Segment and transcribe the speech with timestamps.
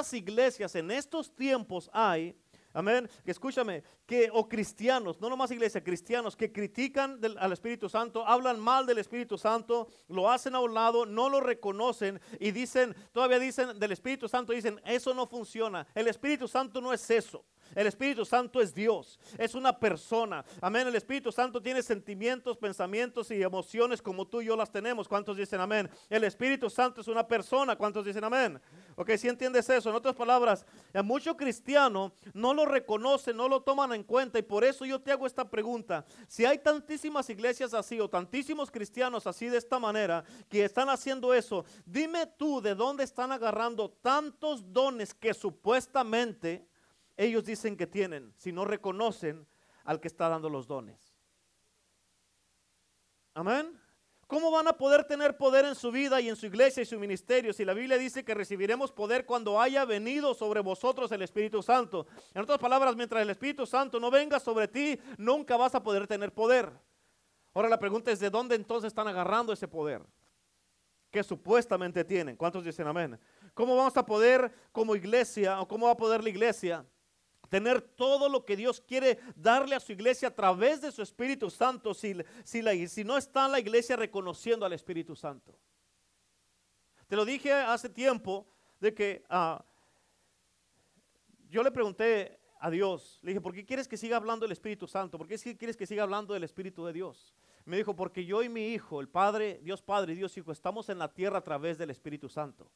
[0.00, 2.34] ¿Cuántas iglesias en estos tiempos hay?
[2.72, 3.06] Amén.
[3.26, 8.86] Escúchame, que o cristianos, no nomás iglesia, cristianos que critican al Espíritu Santo, hablan mal
[8.86, 13.78] del Espíritu Santo, lo hacen a un lado, no lo reconocen y dicen, todavía dicen
[13.78, 15.86] del Espíritu Santo, dicen, eso no funciona.
[15.94, 17.44] El Espíritu Santo no es eso.
[17.74, 20.44] El Espíritu Santo es Dios, es una persona.
[20.60, 20.88] Amén.
[20.88, 25.06] El Espíritu Santo tiene sentimientos, pensamientos y emociones como tú y yo las tenemos.
[25.06, 25.88] ¿Cuántos dicen amén?
[26.08, 27.76] El Espíritu Santo es una persona.
[27.76, 28.60] ¿Cuántos dicen amén?
[28.96, 29.90] Ok, si entiendes eso.
[29.90, 34.38] En otras palabras, a muchos cristianos no lo reconocen, no lo toman en cuenta.
[34.38, 36.04] Y por eso yo te hago esta pregunta.
[36.26, 41.32] Si hay tantísimas iglesias así o tantísimos cristianos así de esta manera que están haciendo
[41.34, 46.69] eso, dime tú de dónde están agarrando tantos dones que supuestamente
[47.20, 49.46] ellos dicen que tienen si no reconocen
[49.84, 51.14] al que está dando los dones.
[53.34, 53.78] Amén.
[54.26, 56.98] ¿Cómo van a poder tener poder en su vida y en su iglesia y su
[56.98, 61.62] ministerio si la Biblia dice que recibiremos poder cuando haya venido sobre vosotros el Espíritu
[61.62, 62.06] Santo?
[62.32, 66.06] En otras palabras, mientras el Espíritu Santo no venga sobre ti, nunca vas a poder
[66.06, 66.72] tener poder.
[67.52, 70.00] Ahora la pregunta es, ¿de dónde entonces están agarrando ese poder?
[71.10, 72.36] Que supuestamente tienen.
[72.36, 73.18] ¿Cuántos dicen amén?
[73.52, 76.86] ¿Cómo vamos a poder como iglesia o cómo va a poder la iglesia
[77.50, 81.50] tener todo lo que Dios quiere darle a su iglesia a través de su Espíritu
[81.50, 85.58] Santo si, si, la, si no está la iglesia reconociendo al Espíritu Santo.
[87.08, 88.46] Te lo dije hace tiempo
[88.78, 89.62] de que ah,
[91.48, 94.86] yo le pregunté a Dios, le dije, ¿por qué quieres que siga hablando del Espíritu
[94.86, 95.18] Santo?
[95.18, 97.34] ¿Por qué quieres que siga hablando del Espíritu de Dios?
[97.64, 100.88] Me dijo, porque yo y mi hijo, el Padre, Dios Padre y Dios Hijo, estamos
[100.88, 102.70] en la tierra a través del Espíritu Santo.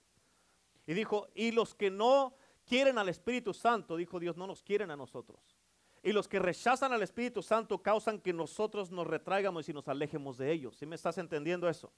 [0.87, 4.91] Y dijo, y los que no quieren al Espíritu Santo, dijo Dios, no nos quieren
[4.91, 5.57] a nosotros.
[6.03, 10.37] Y los que rechazan al Espíritu Santo causan que nosotros nos retraigamos y nos alejemos
[10.37, 10.77] de ellos.
[10.77, 11.93] ¿Sí me estás entendiendo eso?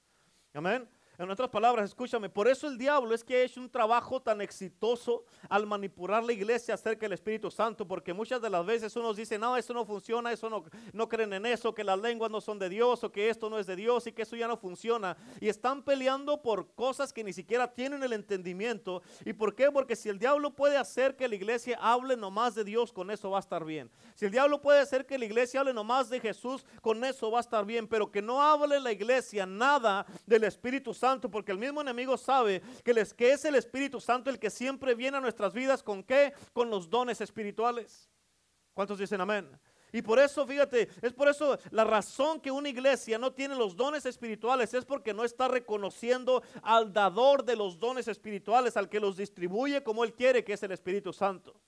[0.53, 0.87] Amén.
[1.19, 4.39] En otras palabras, escúchame, por eso el diablo es que ha hecho un trabajo tan
[4.39, 9.11] exitoso al manipular la iglesia acerca del Espíritu Santo, porque muchas de las veces uno
[9.15, 12.39] dice, no, eso no funciona, eso no, no creen en eso, que las lenguas no
[12.39, 14.57] son de Dios o que esto no es de Dios y que eso ya no
[14.57, 15.17] funciona.
[15.41, 19.01] Y están peleando por cosas que ni siquiera tienen el entendimiento.
[19.25, 19.71] ¿Y por qué?
[19.71, 23.31] Porque si el diablo puede hacer que la iglesia hable nomás de Dios, con eso
[23.31, 23.89] va a estar bien.
[24.13, 27.39] Si el diablo puede hacer que la iglesia hable nomás de Jesús, con eso va
[27.39, 27.87] a estar bien.
[27.87, 32.61] Pero que no hable la iglesia nada del Espíritu Santo porque el mismo enemigo sabe
[32.83, 32.91] que,
[33.31, 36.33] es el Espíritu Santo el que siempre viene a nuestras vidas con qué?
[36.53, 38.09] Con los dones espirituales.
[38.73, 39.49] ¿Cuántos dicen amén?
[39.93, 43.75] Y por eso, fíjate, es por eso la razón que una iglesia no tiene los
[43.75, 48.99] dones espirituales es porque no está reconociendo al dador de los dones espirituales, al que
[48.99, 51.59] los distribuye como Él quiere, que es el Espíritu Santo.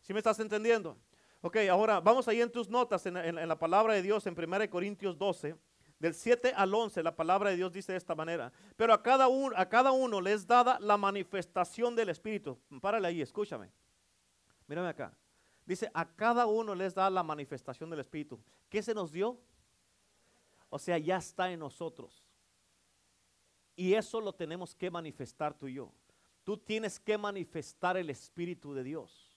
[0.00, 0.96] ¿Sí me estás entendiendo?
[1.40, 4.70] Ok, ahora vamos ahí en tus notas, en, en la palabra de Dios, en 1
[4.70, 5.56] Corintios 12.
[5.98, 8.52] Del 7 al 11 la palabra de Dios dice de esta manera.
[8.76, 12.58] Pero a cada, uno, a cada uno les dada la manifestación del Espíritu.
[12.80, 13.70] Párale ahí, escúchame.
[14.66, 15.16] Mírame acá.
[15.64, 18.38] Dice, a cada uno les da la manifestación del Espíritu.
[18.68, 19.40] ¿Qué se nos dio?
[20.68, 22.26] O sea, ya está en nosotros.
[23.74, 25.92] Y eso lo tenemos que manifestar tú y yo.
[26.44, 29.36] Tú tienes que manifestar el Espíritu de Dios.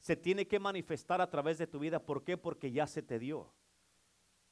[0.00, 1.98] Se tiene que manifestar a través de tu vida.
[1.98, 2.36] ¿Por qué?
[2.36, 3.52] Porque ya se te dio.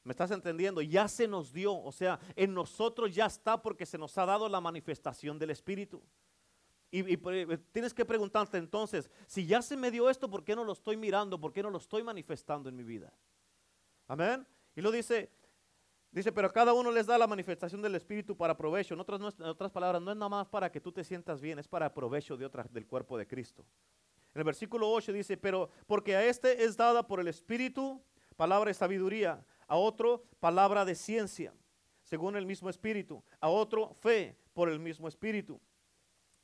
[0.06, 0.80] ¿Me estás entendiendo?
[0.82, 4.48] Ya se nos dio, o sea, en nosotros ya está porque se nos ha dado
[4.48, 6.00] la manifestación del Espíritu.
[6.92, 10.62] Y, pues, tienes que preguntarte entonces, si ya se me dio esto, ¿por qué no
[10.62, 11.40] lo estoy mirando?
[11.40, 13.12] ¿Por qué no lo estoy manifestando en mi vida?
[14.06, 14.46] Amén.
[14.76, 15.28] Y lo dice,
[16.12, 18.94] dice, pero cada uno les da la manifestación del Espíritu para provecho.
[18.94, 21.92] En otras, palabras, no es nada más para que tú te sientas bien, es para
[21.92, 23.66] provecho de otras del cuerpo de Cristo.
[24.32, 28.00] En el versículo 8 dice, pero porque a este es dada por el Espíritu
[28.36, 31.52] palabra de sabiduría a otro palabra de ciencia,
[32.02, 35.60] según el mismo espíritu, a otro fe por el mismo espíritu,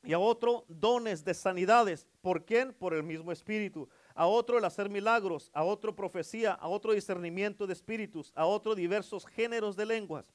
[0.04, 2.72] y a otro dones de sanidades, ¿por quién?
[2.72, 7.66] Por el mismo espíritu, a otro el hacer milagros, a otro profecía, a otro discernimiento
[7.66, 10.34] de espíritus, a otro diversos géneros de lenguas,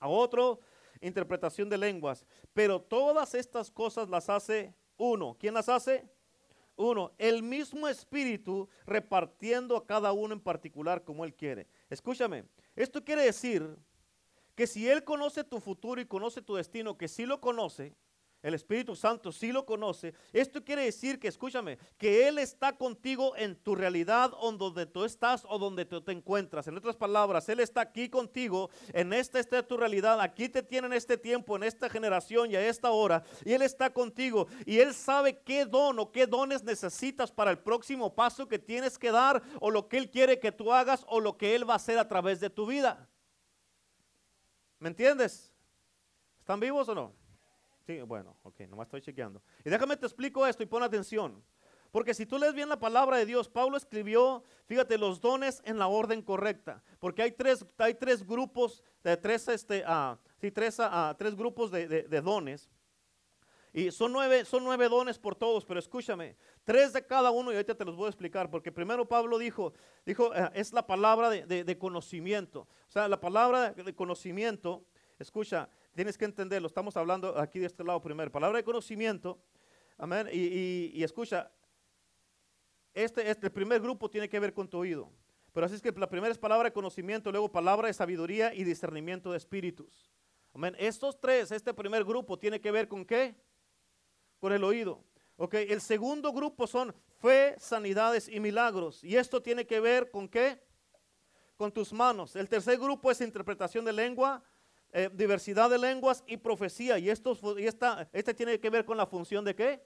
[0.00, 0.60] a otro
[1.00, 5.36] interpretación de lenguas, pero todas estas cosas las hace uno.
[5.38, 6.08] ¿Quién las hace?
[6.74, 11.66] Uno, el mismo espíritu repartiendo a cada uno en particular como él quiere.
[11.88, 12.44] Escúchame,
[12.74, 13.76] esto quiere decir
[14.54, 17.94] que si Él conoce tu futuro y conoce tu destino, que sí lo conoce,
[18.46, 23.34] el Espíritu Santo sí lo conoce, esto quiere decir que, escúchame, que Él está contigo
[23.36, 26.68] en tu realidad, o donde tú estás o donde tú te encuentras.
[26.68, 30.86] En otras palabras, Él está aquí contigo, en esta está tu realidad, aquí te tiene
[30.86, 34.78] en este tiempo, en esta generación y a esta hora, y Él está contigo, y
[34.78, 39.10] Él sabe qué don o qué dones necesitas para el próximo paso que tienes que
[39.10, 41.76] dar, o lo que Él quiere que tú hagas, o lo que Él va a
[41.78, 43.08] hacer a través de tu vida.
[44.78, 45.52] ¿Me entiendes?
[46.38, 47.25] ¿Están vivos o no?
[47.86, 49.40] Sí, bueno, ok, nomás estoy chequeando.
[49.64, 51.40] Y déjame te explico esto y pon atención.
[51.92, 55.78] Porque si tú lees bien la palabra de Dios, Pablo escribió, fíjate, los dones en
[55.78, 56.82] la orden correcta.
[56.98, 61.70] Porque hay tres, hay tres grupos, de tres, este, uh, sí, tres, uh, tres grupos
[61.70, 62.68] de, dones.
[63.72, 67.54] Y son nueve, son nueve dones por todos, pero escúchame, tres de cada uno, y
[67.54, 69.74] ahorita te los voy a explicar, porque primero Pablo dijo,
[70.04, 72.62] dijo, uh, es la palabra de, de, conocimiento.
[72.88, 74.84] O sea, la palabra de conocimiento,
[75.20, 79.38] escucha, tienes que entenderlo, estamos hablando aquí de este lado primero, palabra de conocimiento,
[79.96, 81.50] amén, y, escucha,
[82.92, 85.10] este, este, el primer grupo tiene que ver con tu oído.
[85.54, 88.62] Pero así es que la primera es palabra de conocimiento, luego palabra de sabiduría y
[88.62, 90.12] discernimiento de espíritus.
[90.52, 90.76] Amén.
[90.78, 93.34] Estos tres, este primer grupo tiene que ver con qué?
[94.38, 95.02] Con el oído.
[95.36, 99.02] Ok, el segundo grupo son fe, sanidades y milagros.
[99.02, 100.62] Y esto tiene que ver con qué?
[101.56, 102.36] Con tus manos.
[102.36, 104.42] El tercer grupo es interpretación de lengua,
[104.98, 106.98] eh, diversidad de lenguas y profecía.
[106.98, 109.82] Y, esto, y esta, este tiene que ver con la función de qué?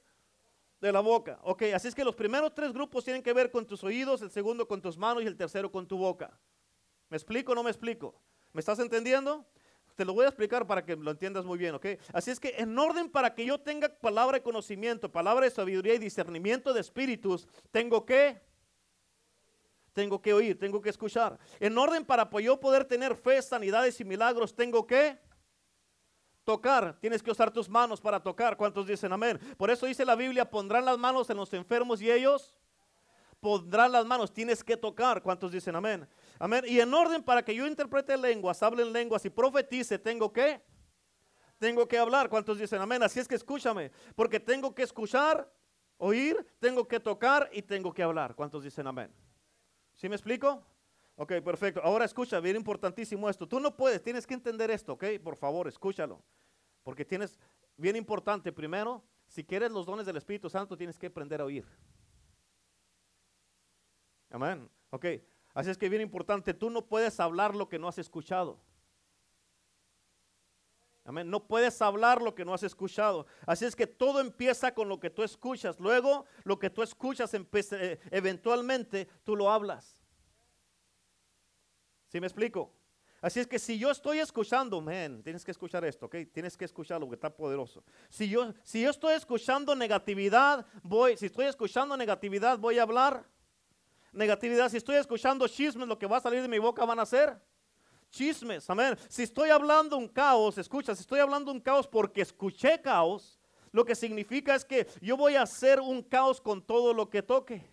[0.80, 1.38] de la boca.
[1.42, 4.30] Ok, así es que los primeros tres grupos tienen que ver con tus oídos, el
[4.30, 6.38] segundo con tus manos y el tercero con tu boca.
[7.08, 8.14] ¿Me explico o no me explico?
[8.52, 9.44] ¿Me estás entendiendo?
[9.96, 11.86] Te lo voy a explicar para que lo entiendas muy bien, ¿ok?
[12.12, 15.94] Así es que en orden para que yo tenga palabra de conocimiento, palabra de sabiduría
[15.94, 18.40] y discernimiento de espíritus, tengo que,
[20.00, 21.38] tengo que oír, tengo que escuchar.
[21.58, 25.18] En orden para yo poder tener fe, sanidades y milagros, tengo que
[26.42, 28.56] tocar, tienes que usar tus manos para tocar.
[28.56, 29.38] ¿Cuántos dicen amén?
[29.58, 32.58] Por eso dice la Biblia, pondrán las manos en los enfermos y ellos
[33.40, 35.22] pondrán las manos, tienes que tocar.
[35.22, 36.08] ¿Cuántos dicen amén?
[36.38, 36.64] Amén.
[36.66, 40.62] Y en orden para que yo interprete lenguas, hable en lenguas y profetice, tengo que
[41.58, 42.30] tengo que hablar.
[42.30, 43.02] ¿Cuántos dicen amén?
[43.02, 45.46] Así es que escúchame, porque tengo que escuchar,
[45.98, 48.34] oír, tengo que tocar y tengo que hablar.
[48.34, 49.12] ¿Cuántos dicen amén?
[50.00, 50.64] ¿Sí me explico?
[51.16, 51.82] Ok, perfecto.
[51.84, 53.46] Ahora escucha, bien importantísimo esto.
[53.46, 55.04] Tú no puedes, tienes que entender esto, ok?
[55.22, 56.22] Por favor, escúchalo.
[56.82, 57.38] Porque tienes,
[57.76, 61.66] bien importante, primero, si quieres los dones del Espíritu Santo, tienes que aprender a oír.
[64.30, 64.70] Amén.
[64.88, 65.04] Ok.
[65.52, 68.58] Así es que bien importante, tú no puedes hablar lo que no has escuchado.
[71.10, 71.28] Amén.
[71.28, 73.26] No puedes hablar lo que no has escuchado.
[73.44, 75.80] Así es que todo empieza con lo que tú escuchas.
[75.80, 80.00] Luego, lo que tú escuchas, eh, eventualmente tú lo hablas.
[82.06, 82.72] ¿Sí me explico?
[83.20, 84.80] Así es que si yo estoy escuchando,
[85.24, 86.14] tienes que escuchar esto, ¿ok?
[86.32, 87.82] Tienes que escuchar lo que está poderoso.
[88.08, 93.28] Si yo, si yo estoy escuchando negatividad, voy, si estoy escuchando negatividad, voy a hablar
[94.12, 94.68] negatividad.
[94.68, 97.36] Si estoy escuchando chismes, lo que va a salir de mi boca van a ser
[98.10, 98.96] chismes, amén.
[99.08, 103.38] Si estoy hablando un caos, escucha, si estoy hablando un caos porque escuché caos,
[103.72, 107.22] lo que significa es que yo voy a hacer un caos con todo lo que
[107.22, 107.64] toque.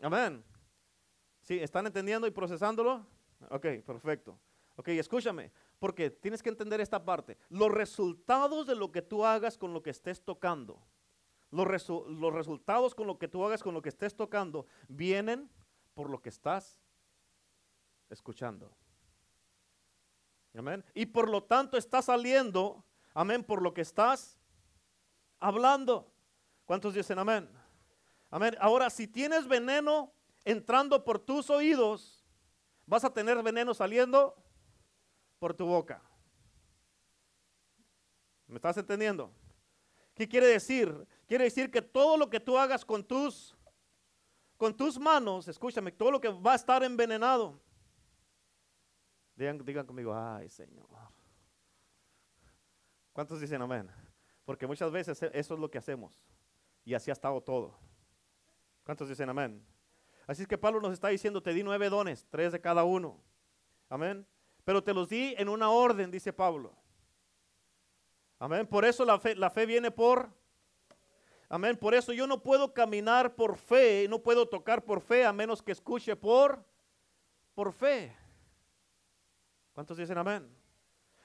[0.00, 0.42] Amén.
[1.42, 1.58] ¿Sí?
[1.58, 3.06] ¿Están entendiendo y procesándolo?
[3.50, 4.38] Ok, perfecto.
[4.76, 7.36] Ok, escúchame, porque tienes que entender esta parte.
[7.50, 10.80] Los resultados de lo que tú hagas con lo que estés tocando,
[11.50, 11.66] los,
[12.08, 15.50] los resultados con lo que tú hagas con lo que estés tocando, vienen
[15.94, 16.80] por lo que estás
[18.08, 18.70] escuchando.
[20.54, 20.84] Amén.
[20.94, 22.84] Y por lo tanto está saliendo,
[23.14, 24.38] amén, por lo que estás
[25.38, 26.12] hablando.
[26.64, 27.48] ¿Cuántos dicen amén?
[28.30, 28.56] Amén.
[28.60, 30.12] Ahora, si tienes veneno
[30.44, 32.24] entrando por tus oídos,
[32.86, 34.36] vas a tener veneno saliendo
[35.38, 36.02] por tu boca.
[38.46, 39.32] ¿Me estás entendiendo?
[40.14, 41.06] ¿Qué quiere decir?
[41.26, 43.56] Quiere decir que todo lo que tú hagas con tus
[44.60, 47.58] con tus manos, escúchame, todo lo que va a estar envenenado.
[49.34, 50.86] Digan, digan conmigo, ay Señor.
[53.14, 53.90] ¿Cuántos dicen amén?
[54.44, 56.22] Porque muchas veces eso es lo que hacemos.
[56.84, 57.78] Y así ha estado todo.
[58.84, 59.66] ¿Cuántos dicen amén?
[60.26, 63.18] Así es que Pablo nos está diciendo, te di nueve dones, tres de cada uno.
[63.88, 64.26] Amén.
[64.64, 66.76] Pero te los di en una orden, dice Pablo.
[68.38, 68.66] Amén.
[68.66, 70.38] Por eso la fe, la fe viene por...
[71.52, 71.76] Amén.
[71.76, 75.60] Por eso yo no puedo caminar por fe, no puedo tocar por fe a menos
[75.60, 76.64] que escuche por,
[77.54, 78.16] por fe.
[79.72, 80.48] ¿Cuántos dicen amén?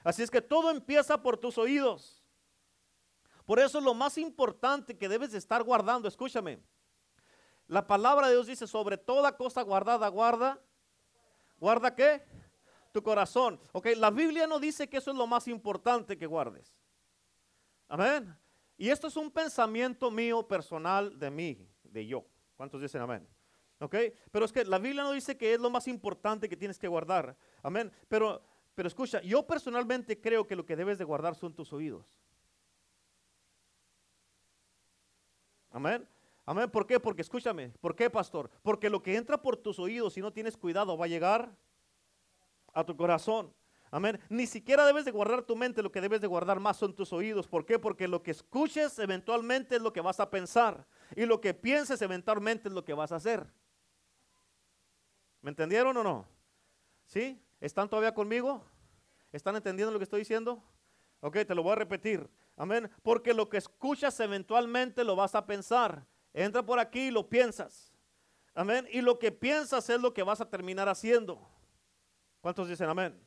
[0.03, 2.23] Así es que todo empieza por tus oídos.
[3.45, 6.59] Por eso lo más importante que debes de estar guardando, escúchame,
[7.67, 10.59] la palabra de Dios dice, sobre toda cosa guardada, guarda.
[11.59, 12.23] ¿Guarda qué?
[12.91, 13.59] Tu corazón.
[13.73, 16.73] Ok, la Biblia no dice que eso es lo más importante que guardes.
[17.87, 18.35] Amén.
[18.77, 22.25] Y esto es un pensamiento mío personal de mí, de yo.
[22.55, 23.27] ¿Cuántos dicen amén?
[23.79, 23.95] ¿Ok?
[24.31, 26.87] Pero es que la Biblia no dice que es lo más importante que tienes que
[26.87, 27.37] guardar.
[27.61, 27.91] Amén.
[28.07, 28.41] Pero,
[28.73, 32.19] pero escucha, yo personalmente creo que lo que debes de guardar son tus oídos.
[35.71, 36.07] Amén.
[36.45, 36.69] Amén.
[36.69, 36.99] ¿Por qué?
[36.99, 37.69] Porque escúchame.
[37.81, 38.49] ¿Por qué, pastor?
[38.61, 41.55] Porque lo que entra por tus oídos, si no tienes cuidado, va a llegar
[42.73, 43.53] a tu corazón.
[43.95, 44.19] Amén.
[44.27, 47.13] Ni siquiera debes de guardar tu mente, lo que debes de guardar más son tus
[47.13, 47.47] oídos.
[47.47, 47.79] ¿Por qué?
[47.79, 50.85] Porque lo que escuches eventualmente es lo que vas a pensar.
[51.15, 53.47] Y lo que pienses eventualmente es lo que vas a hacer.
[55.39, 56.27] ¿Me entendieron o no?
[57.05, 57.41] ¿Sí?
[57.61, 58.65] ¿Están todavía conmigo?
[59.31, 60.61] ¿Están entendiendo lo que estoy diciendo?
[61.21, 62.29] Ok, te lo voy a repetir.
[62.57, 62.91] Amén.
[63.01, 66.05] Porque lo que escuchas eventualmente lo vas a pensar.
[66.33, 67.93] Entra por aquí y lo piensas.
[68.55, 68.89] Amén.
[68.91, 71.39] Y lo que piensas es lo que vas a terminar haciendo.
[72.41, 73.25] ¿Cuántos dicen amén?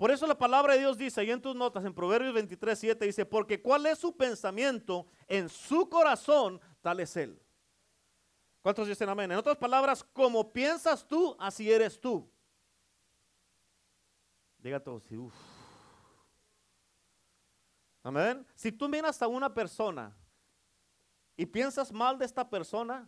[0.00, 3.04] Por eso la palabra de Dios dice, ahí en tus notas, en Proverbios 23, 7,
[3.04, 7.38] dice, porque cuál es su pensamiento en su corazón, tal es él.
[8.62, 9.30] ¿Cuántos dicen amén?
[9.30, 12.26] En otras palabras, como piensas tú, así eres tú.
[14.56, 15.34] Diga todos, uff.
[18.02, 18.46] Amén.
[18.54, 20.16] Si tú miras a una persona
[21.36, 23.06] y piensas mal de esta persona,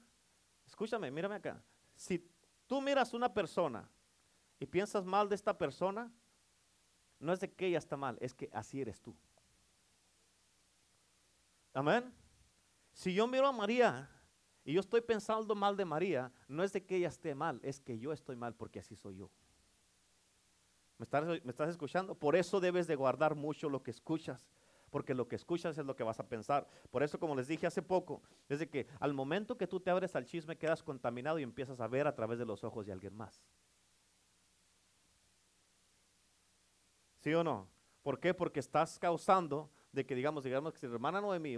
[0.66, 1.64] escúchame, mírame acá.
[1.94, 2.22] Si
[2.66, 3.88] tú miras a una persona
[4.60, 6.12] y piensas mal de esta persona,
[7.22, 9.14] no es de que ella está mal, es que así eres tú.
[11.72, 12.12] Amén.
[12.92, 14.10] Si yo miro a María
[14.64, 17.80] y yo estoy pensando mal de María, no es de que ella esté mal, es
[17.80, 19.30] que yo estoy mal porque así soy yo.
[20.98, 22.14] ¿Me estás, ¿Me estás, escuchando?
[22.14, 24.46] Por eso debes de guardar mucho lo que escuchas
[24.90, 26.68] porque lo que escuchas es lo que vas a pensar.
[26.90, 29.90] Por eso, como les dije hace poco, es de que al momento que tú te
[29.90, 32.92] abres al chisme quedas contaminado y empiezas a ver a través de los ojos de
[32.92, 33.42] alguien más.
[37.22, 37.68] ¿Sí o no?
[38.02, 38.34] ¿Por qué?
[38.34, 41.56] Porque estás causando de que digamos, digamos que si la hermana Noemí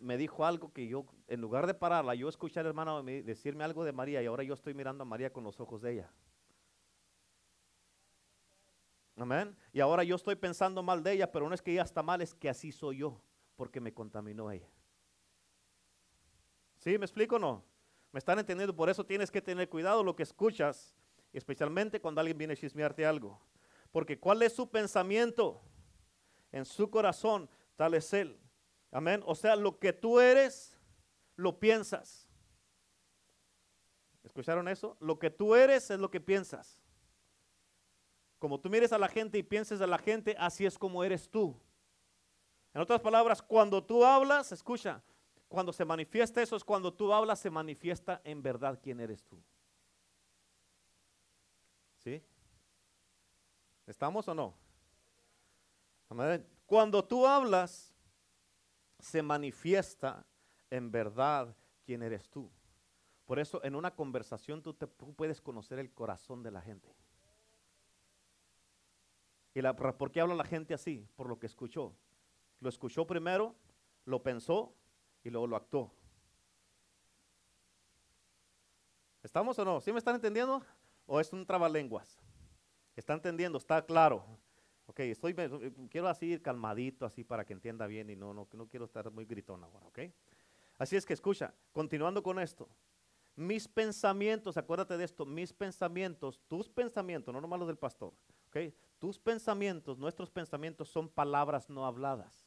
[0.00, 3.20] me, dijo algo que yo, en lugar de pararla, yo escuché a la hermana Noemí
[3.20, 5.92] decirme algo de María y ahora yo estoy mirando a María con los ojos de
[5.92, 6.10] ella.
[9.16, 9.54] Amén.
[9.70, 12.22] Y ahora yo estoy pensando mal de ella, pero no es que ella está mal,
[12.22, 13.20] es que así soy yo,
[13.54, 14.70] porque me contaminó ella.
[16.78, 16.96] ¿Sí?
[16.96, 17.64] ¿Me explico o no?
[18.12, 18.74] ¿Me están entendiendo?
[18.74, 20.94] Por eso tienes que tener cuidado lo que escuchas,
[21.34, 23.38] especialmente cuando alguien viene a chismearte algo.
[23.96, 25.58] Porque ¿cuál es su pensamiento?
[26.52, 28.38] En su corazón, tal es él.
[28.90, 29.22] Amén.
[29.24, 30.76] O sea, lo que tú eres,
[31.34, 32.28] lo piensas.
[34.22, 34.98] ¿Escucharon eso?
[35.00, 36.78] Lo que tú eres es lo que piensas.
[38.38, 41.30] Como tú mires a la gente y pienses a la gente, así es como eres
[41.30, 41.58] tú.
[42.74, 45.02] En otras palabras, cuando tú hablas, escucha,
[45.48, 49.42] cuando se manifiesta eso es cuando tú hablas, se manifiesta en verdad quién eres tú.
[51.96, 52.22] ¿Sí?
[53.86, 54.54] ¿Estamos o no?
[56.66, 57.94] Cuando tú hablas,
[58.98, 60.24] se manifiesta
[60.70, 62.50] en verdad quién eres tú.
[63.24, 66.94] Por eso en una conversación tú, te, puedes conocer el corazón de la gente.
[69.54, 71.08] ¿Y la, por qué habla la gente así?
[71.16, 71.96] Por lo que escuchó.
[72.60, 73.54] Lo escuchó primero,
[74.04, 74.74] lo pensó
[75.24, 75.92] y luego lo actuó.
[79.22, 79.80] ¿Estamos o no?
[79.80, 80.62] ¿Sí me están entendiendo?
[81.06, 82.25] ¿O es un trabalenguas?
[82.96, 83.58] ¿Está entendiendo?
[83.58, 84.24] ¿Está claro?
[84.86, 85.34] Ok, estoy,
[85.90, 89.10] quiero así ir calmadito, así para que entienda bien y no, no, no quiero estar
[89.10, 89.98] muy gritón ahora, ¿ok?
[90.78, 92.68] Así es que escucha, continuando con esto,
[93.34, 98.14] mis pensamientos, acuérdate de esto, mis pensamientos, tus pensamientos, no nomás los del pastor,
[98.48, 98.72] ¿ok?
[98.98, 102.45] Tus pensamientos, nuestros pensamientos son palabras no habladas.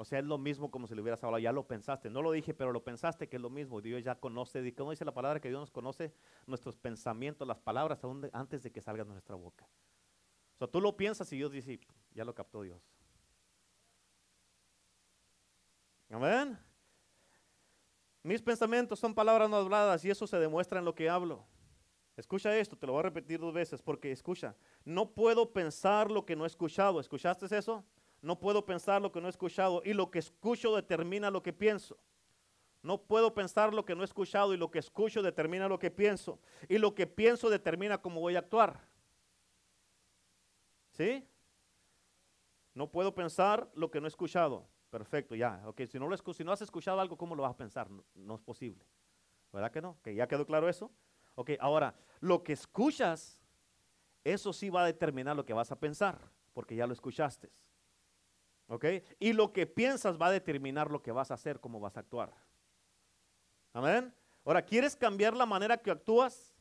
[0.00, 2.08] O sea, es lo mismo como si lo hubieras hablado, ya lo pensaste.
[2.08, 3.80] No lo dije, pero lo pensaste que es lo mismo.
[3.80, 6.14] Dios ya conoce, ¿cómo dice la palabra que Dios nos conoce?
[6.46, 8.00] Nuestros pensamientos, las palabras,
[8.32, 9.66] antes de que salgan de nuestra boca.
[10.54, 11.80] O sea, tú lo piensas y Dios dice,
[12.14, 12.80] ya lo captó Dios.
[16.10, 16.56] Amén.
[18.22, 21.44] Mis pensamientos son palabras no habladas y eso se demuestra en lo que hablo.
[22.16, 26.24] Escucha esto, te lo voy a repetir dos veces porque escucha, no puedo pensar lo
[26.24, 27.00] que no he escuchado.
[27.00, 27.84] ¿Escuchaste eso?
[28.20, 31.52] No puedo pensar lo que no he escuchado y lo que escucho determina lo que
[31.52, 31.96] pienso.
[32.82, 35.90] No puedo pensar lo que no he escuchado y lo que escucho determina lo que
[35.90, 36.38] pienso.
[36.68, 38.80] Y lo que pienso determina cómo voy a actuar.
[40.92, 41.26] ¿Sí?
[42.74, 44.66] No puedo pensar lo que no he escuchado.
[44.90, 45.62] Perfecto, ya.
[45.66, 47.90] Ok, si no, lo, si no has escuchado algo, ¿cómo lo vas a pensar?
[47.90, 48.84] No, no es posible.
[49.52, 49.98] ¿Verdad que no?
[50.02, 50.90] ¿Que ya quedó claro eso?
[51.34, 53.40] Ok, ahora, lo que escuchas,
[54.24, 56.18] eso sí va a determinar lo que vas a pensar,
[56.52, 57.50] porque ya lo escuchaste.
[58.68, 58.84] ¿Ok?
[59.18, 62.00] Y lo que piensas va a determinar lo que vas a hacer, cómo vas a
[62.00, 62.32] actuar.
[63.72, 64.14] Amén.
[64.44, 66.54] Ahora, ¿quieres cambiar la manera que actúas?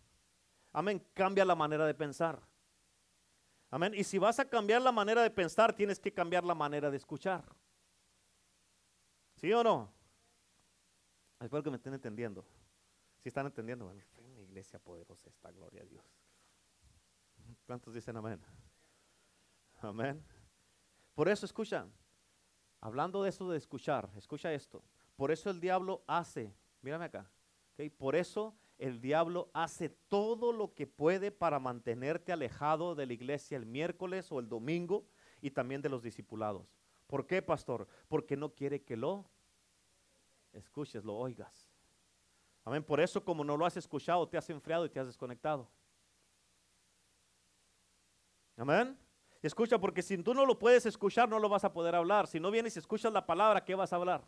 [0.72, 1.06] Amén.
[1.14, 2.42] Cambia la manera de pensar.
[3.70, 3.94] Amén.
[3.94, 6.98] Y si vas a cambiar la manera de pensar, tienes que cambiar la manera de
[6.98, 7.44] escuchar.
[9.36, 9.92] ¿Sí o no?
[11.40, 12.46] Espero que me estén entendiendo.
[13.22, 13.94] Si están entendiendo,
[14.40, 16.06] iglesia poderosa está, gloria a Dios.
[17.66, 18.42] ¿Cuántos dicen amén?
[19.82, 20.24] Amén.
[21.18, 21.88] Por eso escucha,
[22.80, 24.84] hablando de eso de escuchar, escucha esto.
[25.16, 27.28] Por eso el diablo hace, mírame acá,
[27.74, 27.90] ¿okay?
[27.90, 33.58] por eso el diablo hace todo lo que puede para mantenerte alejado de la iglesia
[33.58, 35.08] el miércoles o el domingo
[35.42, 36.68] y también de los discipulados.
[37.08, 37.88] ¿Por qué, pastor?
[38.08, 39.28] Porque no quiere que lo
[40.54, 41.72] escuches, lo oigas.
[42.64, 42.84] Amén.
[42.84, 45.68] Por eso, como no lo has escuchado, te has enfriado y te has desconectado.
[48.56, 49.07] Amén.
[49.42, 52.28] Escucha, porque si tú no lo puedes escuchar, no lo vas a poder hablar.
[52.28, 54.24] Si no vienes y escuchas la palabra, ¿qué vas a hablar?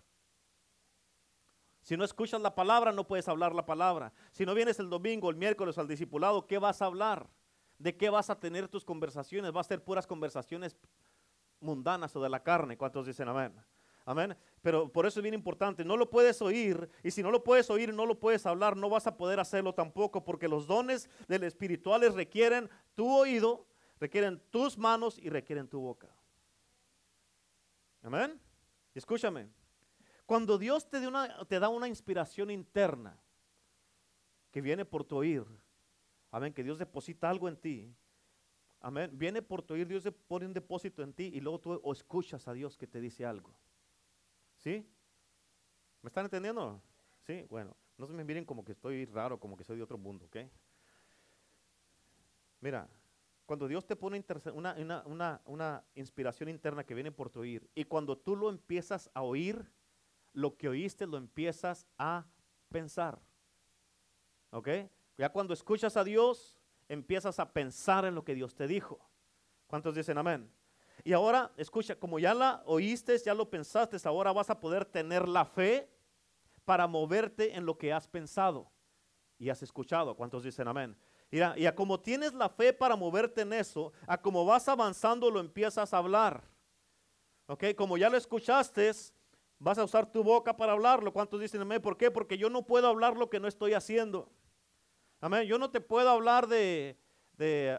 [1.81, 4.13] Si no escuchas la palabra, no puedes hablar la palabra.
[4.31, 7.27] Si no vienes el domingo, el miércoles al discipulado, ¿qué vas a hablar?
[7.77, 9.55] ¿De qué vas a tener tus conversaciones?
[9.55, 10.75] Va a ser puras conversaciones
[11.59, 12.77] mundanas o de la carne.
[12.77, 13.53] ¿Cuántos dicen amén?
[14.05, 14.35] Amén.
[14.61, 15.85] Pero por eso es bien importante.
[15.85, 16.89] No lo puedes oír.
[17.03, 18.75] Y si no lo puedes oír, no lo puedes hablar.
[18.75, 20.25] No vas a poder hacerlo tampoco.
[20.25, 23.65] Porque los dones del espirituales requieren tu oído,
[23.99, 26.09] requieren tus manos y requieren tu boca.
[28.01, 28.39] Amén.
[28.93, 29.49] Escúchame.
[30.25, 33.19] Cuando Dios te, una, te da una inspiración interna
[34.51, 35.43] que viene por tu oír,
[36.31, 37.95] amén, que Dios deposita algo en ti,
[38.79, 42.47] amén, viene por tu oír, Dios pone un depósito en ti y luego tú escuchas
[42.47, 43.53] a Dios que te dice algo.
[44.57, 44.85] ¿Sí?
[46.01, 46.81] ¿Me están entendiendo?
[47.25, 49.97] Sí, bueno, no se me miren como que estoy raro, como que soy de otro
[49.97, 50.37] mundo, ¿ok?
[52.61, 52.87] Mira,
[53.49, 58.15] cuando Dios te pone una, una, inspiración interna que viene por tu oír, y cuando
[58.15, 59.71] tú lo empiezas a oír,
[60.33, 62.27] lo que oíste lo empiezas a
[62.69, 63.17] pensar.
[64.51, 64.69] ¿Ok?
[65.17, 68.99] Ya cuando escuchas a Dios, empiezas a pensar en lo que Dios te dijo.
[69.65, 70.47] ¿Cuántos dicen amén?
[71.03, 75.27] Y ahora, escucha, como ya la oíste, ya lo pensaste, ahora vas a poder tener
[75.27, 75.89] la fe
[76.65, 78.71] para moverte en lo que has pensado
[79.39, 80.15] y has escuchado.
[80.15, 80.95] ¿Cuántos dicen amén?
[81.31, 85.39] Y a como tienes la fe para moverte en eso, a como vas avanzando lo
[85.39, 86.43] empiezas a hablar.
[87.45, 87.65] ¿Ok?
[87.75, 88.91] Como ya lo escuchaste,
[89.59, 91.13] vas a usar tu boca para hablarlo.
[91.13, 91.81] ¿Cuántos dicen amén?
[91.81, 92.09] ¿Por qué?
[92.09, 94.31] Porque yo no puedo hablar lo que no estoy haciendo.
[95.21, 95.43] Amén.
[95.43, 96.97] Yo no te puedo hablar de,
[97.33, 97.77] de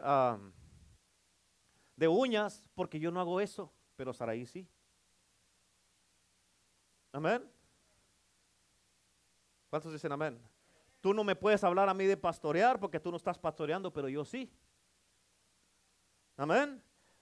[2.01, 4.67] de uñas, porque yo no hago eso, pero Saraí sí.
[7.11, 7.47] Amén.
[9.69, 10.41] ¿Cuántos dicen amén?
[11.01, 14.07] Tú no me puedes hablar a mí de pastorear porque tú no estás pastoreando, pero
[14.07, 14.51] yo sí.
[16.37, 16.81] Amén.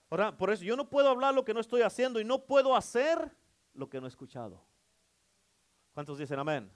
[0.09, 2.75] Ahora, por eso yo no puedo hablar lo que no estoy haciendo y no puedo
[2.75, 3.31] hacer
[3.73, 4.61] lo que no he escuchado.
[5.93, 6.69] ¿Cuántos dicen amén?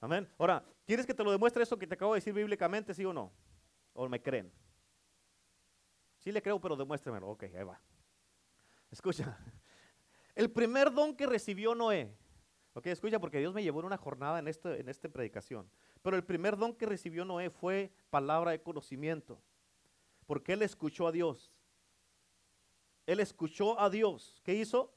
[0.00, 0.28] Amén.
[0.38, 3.12] Ahora, ¿quieres que te lo demuestre eso que te acabo de decir bíblicamente, sí o
[3.12, 3.32] no?
[3.92, 4.52] ¿O me creen?
[6.18, 7.28] Sí le creo, pero demuéstremelo.
[7.28, 7.80] Ok, ahí va.
[8.90, 9.38] Escucha.
[10.34, 12.16] El primer don que recibió Noé.
[12.72, 15.70] Ok, escucha, porque Dios me llevó en una jornada en, este, en esta predicación.
[16.04, 19.40] Pero el primer don que recibió Noé fue palabra de conocimiento.
[20.26, 21.50] Porque él escuchó a Dios.
[23.06, 24.38] Él escuchó a Dios.
[24.44, 24.92] ¿Qué hizo?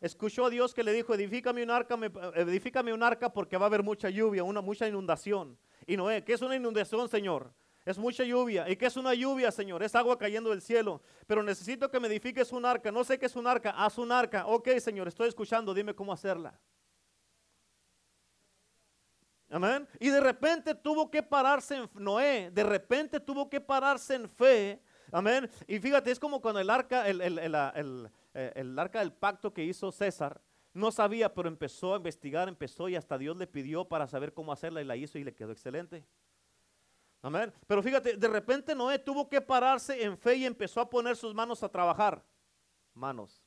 [0.00, 1.96] Escuchó a Dios que le dijo, edifícame un arca,
[2.34, 5.56] edifícame un arca porque va a haber mucha lluvia, una mucha inundación.
[5.86, 7.52] Y Noé, ¿qué es una inundación, Señor?
[7.84, 8.68] Es mucha lluvia.
[8.68, 9.84] ¿Y qué es una lluvia, Señor?
[9.84, 11.00] Es agua cayendo del cielo.
[11.28, 12.90] Pero necesito que me edifiques un arca.
[12.90, 13.70] No sé qué es un arca.
[13.70, 14.48] Haz un arca.
[14.48, 15.72] Ok, Señor, estoy escuchando.
[15.72, 16.58] Dime cómo hacerla.
[19.50, 19.88] Amén.
[19.98, 22.50] Y de repente tuvo que pararse en Noé.
[22.50, 24.82] De repente tuvo que pararse en fe.
[25.10, 25.50] Amén.
[25.66, 30.40] Y fíjate, es como cuando el arca, eh, el arca del pacto que hizo César.
[30.74, 34.52] No sabía, pero empezó a investigar, empezó y hasta Dios le pidió para saber cómo
[34.52, 36.04] hacerla y la hizo y le quedó excelente.
[37.22, 37.52] Amén.
[37.66, 41.34] Pero fíjate, de repente Noé tuvo que pararse en fe y empezó a poner sus
[41.34, 42.22] manos a trabajar.
[42.94, 43.42] Manos.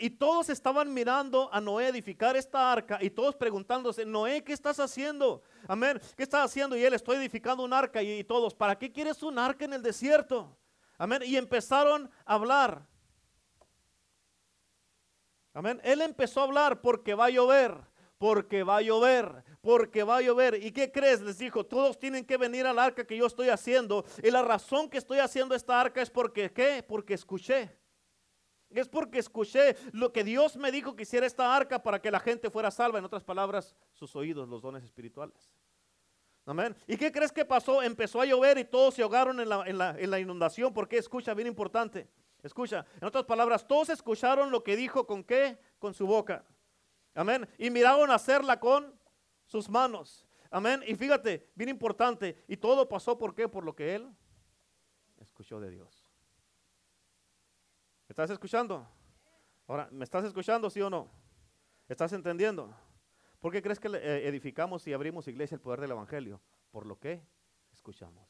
[0.00, 4.80] Y todos estaban mirando a Noé edificar esta arca y todos preguntándose, Noé, ¿qué estás
[4.80, 5.42] haciendo?
[5.66, 6.00] Amén.
[6.16, 6.74] ¿Qué estás haciendo?
[6.74, 9.74] Y él, estoy edificando un arca y, y todos, ¿para qué quieres un arca en
[9.74, 10.56] el desierto?
[10.96, 11.22] Amén.
[11.22, 12.86] Y empezaron a hablar.
[15.52, 15.80] Amén.
[15.84, 17.76] Él empezó a hablar porque va a llover,
[18.16, 20.64] porque va a llover, porque va a llover.
[20.64, 21.20] ¿Y qué crees?
[21.20, 24.06] Les dijo, todos tienen que venir al arca que yo estoy haciendo.
[24.22, 26.82] Y la razón que estoy haciendo esta arca es porque, ¿qué?
[26.82, 27.76] Porque escuché.
[28.70, 32.20] Es porque escuché lo que Dios me dijo que hiciera esta arca para que la
[32.20, 32.98] gente fuera salva.
[32.98, 35.52] En otras palabras, sus oídos, los dones espirituales.
[36.44, 36.74] Amén.
[36.86, 37.82] ¿Y qué crees que pasó?
[37.82, 40.72] Empezó a llover y todos se ahogaron en la, en la, en la inundación.
[40.90, 42.08] Escucha, bien importante.
[42.42, 45.58] Escucha, en otras palabras, todos escucharon lo que dijo con qué?
[45.78, 46.44] Con su boca.
[47.14, 47.48] Amén.
[47.58, 48.94] Y miraron hacerla con
[49.44, 50.26] sus manos.
[50.50, 50.82] Amén.
[50.86, 53.48] Y fíjate, bien importante, y todo pasó por qué?
[53.48, 54.08] Por lo que él
[55.18, 55.97] escuchó de Dios.
[58.08, 58.88] ¿Me estás escuchando?
[59.66, 61.10] Ahora, ¿me estás escuchando, sí o no?
[61.90, 62.74] ¿Estás entendiendo?
[63.38, 66.40] ¿Por qué crees que eh, edificamos y abrimos iglesia el poder del Evangelio?
[66.70, 67.22] Por lo que
[67.70, 68.26] escuchamos.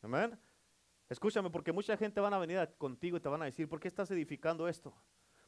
[0.00, 0.38] Amén.
[1.08, 3.88] Escúchame, porque mucha gente van a venir contigo y te van a decir, ¿por qué
[3.88, 4.94] estás edificando esto?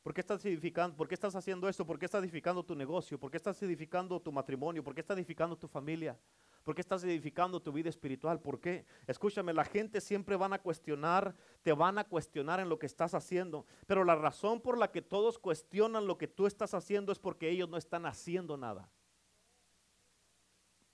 [0.02, 0.96] ¿Por qué estás edificando?
[0.96, 1.86] ¿Por qué estás haciendo esto?
[1.86, 3.16] ¿Por qué estás edificando tu negocio?
[3.16, 4.82] ¿Por qué estás edificando tu matrimonio?
[4.82, 6.18] ¿Por qué estás edificando tu familia?
[6.64, 8.40] ¿Por qué estás edificando tu vida espiritual?
[8.40, 8.86] ¿Por qué?
[9.06, 13.14] Escúchame, la gente siempre van a cuestionar, te van a cuestionar en lo que estás
[13.14, 13.66] haciendo.
[13.86, 17.50] Pero la razón por la que todos cuestionan lo que tú estás haciendo es porque
[17.50, 18.88] ellos no están haciendo nada.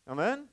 [0.07, 0.51] Amén.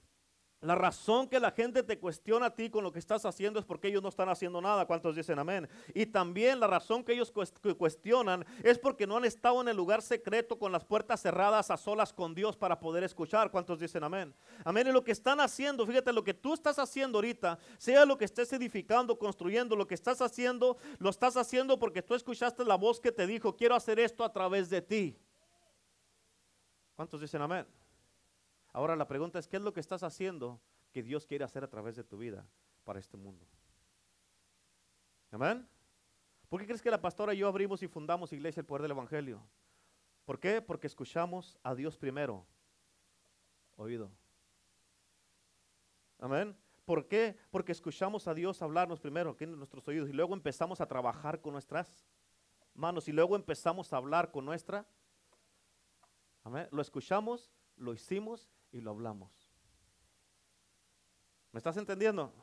[0.65, 3.65] La razón que la gente te cuestiona a ti con lo que estás haciendo es
[3.65, 4.88] porque ellos no están haciendo nada.
[4.88, 5.69] ¿Cuántos dicen amén?
[5.93, 7.32] Y también la razón que ellos
[7.78, 11.78] cuestionan es porque no han estado en el lugar secreto con las puertas cerradas a
[11.78, 13.51] solas con Dios para poder escuchar.
[13.51, 14.34] ¿Cuántos dicen amén?
[14.63, 14.88] Amén.
[14.88, 18.25] Y lo que están haciendo, fíjate, lo que tú estás haciendo ahorita, sea lo que
[18.25, 22.99] estés edificando, construyendo, lo que estás haciendo, lo estás haciendo porque tú escuchaste la voz
[22.99, 25.15] que te dijo, quiero hacer esto a través de ti.
[26.95, 27.67] ¿Cuántos dicen amén?
[28.75, 30.59] Ahora la pregunta es, ¿qué es lo que estás haciendo
[30.91, 32.45] que Dios quiere hacer a través de tu vida
[32.83, 33.45] para este mundo?
[35.31, 35.65] Amén.
[36.49, 38.91] ¿Por qué crees que la pastora y yo abrimos y fundamos Iglesia el Poder del
[38.91, 39.41] Evangelio?
[40.25, 40.61] ¿Por qué?
[40.61, 42.45] Porque escuchamos a Dios primero.
[43.77, 44.11] Oído.
[46.19, 46.53] Amén.
[46.83, 47.38] ¿Por qué?
[47.51, 51.39] Porque escuchamos a Dios hablarnos primero que en nuestros oídos y luego empezamos a trabajar
[51.39, 52.05] con nuestras
[52.73, 54.85] manos y luego empezamos a hablar con nuestra.
[56.43, 56.67] Amén.
[56.71, 59.31] Lo escuchamos, lo hicimos y lo hablamos.
[61.53, 62.33] ¿Me estás entendiendo?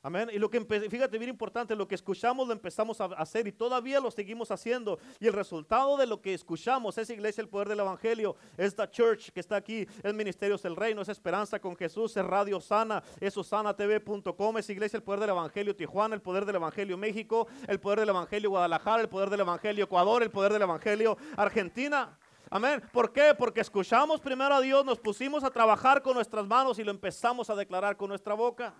[0.00, 0.30] Amén.
[0.32, 3.98] Y lo que, fíjate, bien importante, lo que escuchamos lo empezamos a hacer y todavía
[3.98, 5.00] lo seguimos haciendo.
[5.18, 8.88] Y el resultado de lo que escuchamos es Iglesia, el poder del Evangelio, es la
[8.88, 13.02] church que está aquí, es Ministerios del Reino, es Esperanza con Jesús, es Radio Sana,
[13.18, 17.80] es usanatv.com, es Iglesia, el poder del Evangelio Tijuana, el poder del Evangelio México, el
[17.80, 22.16] poder del Evangelio Guadalajara, el poder del Evangelio Ecuador, el poder del Evangelio Argentina.
[22.50, 22.82] Amén.
[22.92, 23.34] ¿Por qué?
[23.36, 27.50] Porque escuchamos primero a Dios, nos pusimos a trabajar con nuestras manos y lo empezamos
[27.50, 28.74] a declarar con nuestra boca.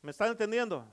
[0.00, 0.84] ¿Me están entendiendo?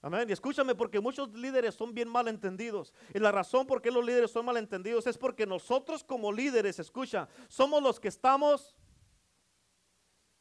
[0.00, 0.28] Amén.
[0.28, 2.94] Y escúchame, porque muchos líderes son bien mal entendidos.
[3.12, 6.78] Y la razón por qué los líderes son mal entendidos es porque nosotros como líderes,
[6.78, 8.74] escucha, somos los que estamos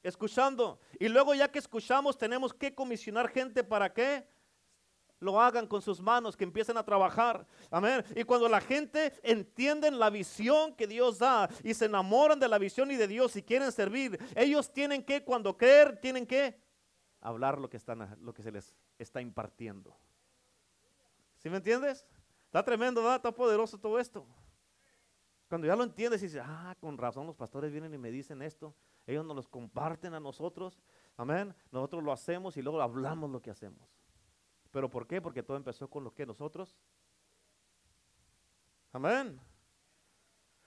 [0.01, 0.79] escuchando.
[0.99, 4.27] Y luego ya que escuchamos, tenemos que comisionar gente para qué?
[5.23, 7.47] Lo hagan con sus manos, que empiecen a trabajar.
[7.71, 8.03] Amén.
[8.15, 12.57] Y cuando la gente entiende la visión que Dios da y se enamoran de la
[12.57, 16.61] visión y de Dios y quieren servir, ellos tienen que, cuando creer, tienen que
[17.21, 19.95] hablar lo que, están, lo que se les está impartiendo.
[21.37, 22.05] ¿Sí me entiendes?
[22.45, 23.17] Está tremendo, ¿verdad?
[23.17, 24.27] Está poderoso todo esto.
[25.47, 28.41] Cuando ya lo entiendes y dices, ah, con razón los pastores vienen y me dicen
[28.41, 30.81] esto, ellos nos los comparten a nosotros,
[31.17, 33.87] amén, nosotros lo hacemos y luego hablamos lo que hacemos.
[34.73, 35.21] ¿Pero por qué?
[35.21, 36.75] Porque todo empezó con lo que nosotros.
[38.91, 39.39] Amén.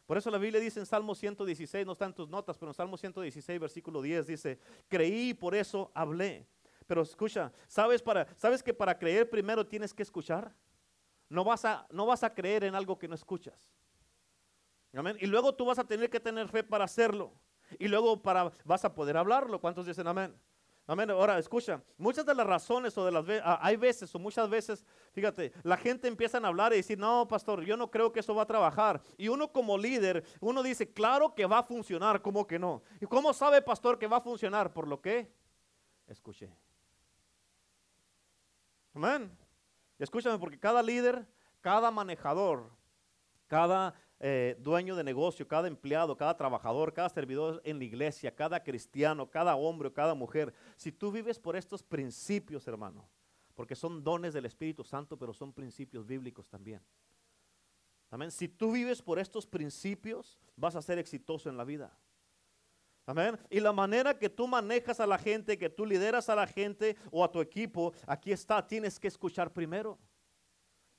[0.07, 2.75] Por eso la Biblia dice en Salmo 116, no está en tus notas, pero en
[2.75, 6.47] Salmo 116, versículo 10 dice, creí por eso hablé.
[6.87, 10.55] Pero escucha, ¿sabes, para, ¿sabes que para creer primero tienes que escuchar?
[11.29, 13.75] No vas, a, no vas a creer en algo que no escuchas.
[14.95, 15.17] Amén.
[15.21, 17.33] Y luego tú vas a tener que tener fe para hacerlo.
[17.81, 19.61] Y luego para, vas a poder hablarlo.
[19.61, 20.33] ¿Cuántos dicen amén?
[20.89, 21.11] Amén.
[21.11, 24.85] Ahora, escucha, muchas de las razones o de las ah, hay veces o muchas veces,
[25.13, 28.37] fíjate, la gente empieza a hablar y decir, no, pastor, yo no creo que eso
[28.37, 29.03] va a trabajar.
[29.17, 32.83] Y uno como líder, uno dice, claro que va a funcionar, ¿cómo que no?
[33.01, 34.73] ¿Y cómo sabe, pastor, que va a funcionar?
[34.73, 35.29] Por lo que
[36.07, 36.55] escuché.
[38.95, 39.37] Amén.
[39.99, 41.27] Escúchame, porque cada líder,
[41.61, 42.71] cada manejador,
[43.49, 48.63] cada eh, dueño de negocio, cada empleado, cada trabajador, cada servidor en la iglesia, cada
[48.63, 53.07] cristiano, cada hombre o cada mujer, si tú vives por estos principios, hermano,
[53.55, 56.81] porque son dones del Espíritu Santo, pero son principios bíblicos también.
[58.11, 58.31] Amén.
[58.31, 61.93] Si tú vives por estos principios, vas a ser exitoso en la vida.
[63.05, 63.39] Amén.
[63.51, 66.97] Y la manera que tú manejas a la gente, que tú lideras a la gente
[67.11, 69.99] o a tu equipo, aquí está, tienes que escuchar primero.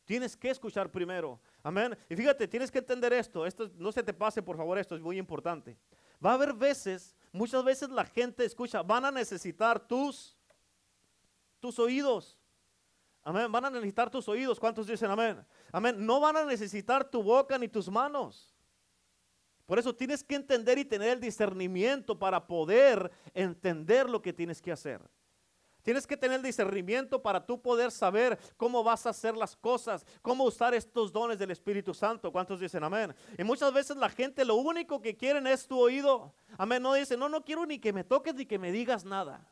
[0.07, 1.37] Tienes que escuchar primero.
[1.61, 1.95] Amén.
[2.09, 3.45] Y fíjate, tienes que entender esto.
[3.45, 5.77] Esto no se te pase, por favor, esto es muy importante.
[6.25, 10.37] Va a haber veces, muchas veces la gente escucha, van a necesitar tus
[11.59, 12.39] tus oídos.
[13.21, 13.51] Amén.
[13.51, 14.61] Van a necesitar tus oídos.
[14.61, 15.45] ¿Cuántos dicen amén?
[15.73, 16.05] Amén.
[16.05, 18.55] No van a necesitar tu boca ni tus manos.
[19.65, 24.61] Por eso tienes que entender y tener el discernimiento para poder entender lo que tienes
[24.61, 25.01] que hacer.
[25.87, 30.43] Tienes que tener discernimiento para tú poder saber cómo vas a hacer las cosas, cómo
[30.43, 32.29] usar estos dones del Espíritu Santo.
[32.29, 33.15] ¿Cuántos dicen amén?
[33.37, 36.33] Y muchas veces la gente lo único que quieren es tu oído.
[36.57, 36.83] Amén.
[36.83, 39.49] No dice, no, no quiero ni que me toques ni que me digas nada.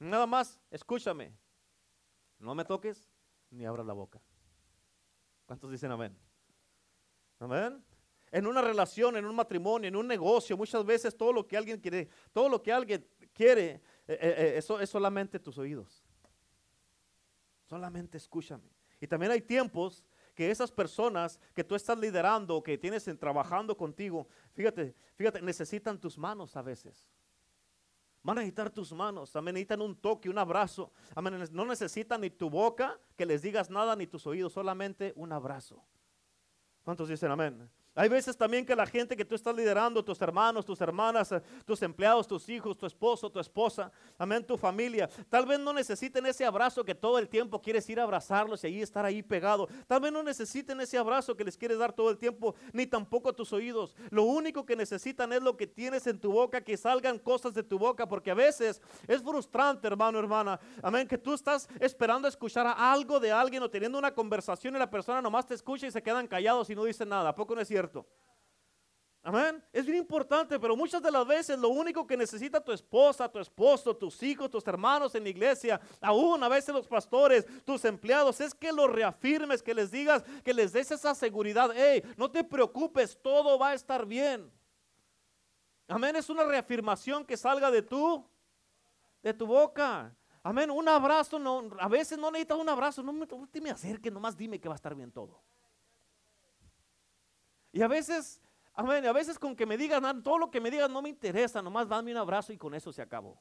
[0.00, 1.32] Nada más, escúchame.
[2.40, 3.08] No me toques
[3.50, 4.20] ni abras la boca.
[5.46, 6.18] ¿Cuántos dicen amén?
[7.38, 7.80] Amén.
[8.32, 11.78] En una relación, en un matrimonio, en un negocio, muchas veces todo lo que alguien
[11.78, 16.04] quiere, todo lo que alguien quiere eh, eh, eh, eso es solamente tus oídos.
[17.64, 18.70] Solamente escúchame.
[19.00, 23.76] Y también hay tiempos que esas personas que tú estás liderando, que tienes en, trabajando
[23.76, 27.08] contigo, fíjate, fíjate, necesitan tus manos a veces.
[28.22, 30.92] Van a necesitar tus manos, también necesitan un toque, un abrazo.
[31.52, 35.82] No necesitan ni tu boca que les digas nada, ni tus oídos, solamente un abrazo.
[36.82, 37.70] ¿Cuántos dicen amén?
[37.98, 41.40] Hay veces también que la gente que tú estás liderando, tus hermanos, tus hermanas, eh,
[41.64, 46.26] tus empleados, tus hijos, tu esposo, tu esposa, amén, tu familia, tal vez no necesiten
[46.26, 49.66] ese abrazo que todo el tiempo quieres ir a abrazarlos y ahí estar ahí pegado.
[49.86, 53.32] Tal vez no necesiten ese abrazo que les quieres dar todo el tiempo, ni tampoco
[53.32, 53.96] tus oídos.
[54.10, 57.62] Lo único que necesitan es lo que tienes en tu boca, que salgan cosas de
[57.62, 60.60] tu boca, porque a veces es frustrante, hermano, hermana.
[60.82, 64.90] Amén, que tú estás esperando escuchar algo de alguien o teniendo una conversación y la
[64.90, 67.30] persona nomás te escucha y se quedan callados y no dicen nada.
[67.30, 67.85] ¿A poco no es cierto?
[69.26, 69.60] Amén.
[69.72, 73.40] Es bien importante, pero muchas de las veces lo único que necesita tu esposa, tu
[73.40, 78.40] esposo, tus hijos, tus hermanos en la iglesia, aún a veces los pastores, tus empleados,
[78.40, 81.72] es que los reafirmes, que les digas, que les des esa seguridad.
[81.74, 84.48] Hey, no te preocupes, todo va a estar bien.
[85.88, 86.14] Amén.
[86.14, 88.24] Es una reafirmación que salga de tú,
[89.24, 90.16] de tu boca.
[90.44, 90.70] Amén.
[90.70, 93.02] Un abrazo, no, a veces no necesitas un abrazo.
[93.02, 95.42] No no te me acerques, nomás dime que va a estar bien todo.
[97.76, 98.40] Y a veces,
[98.72, 101.60] amén, a veces con que me digan, todo lo que me digan no me interesa,
[101.60, 103.38] nomás dame un abrazo y con eso se acabó.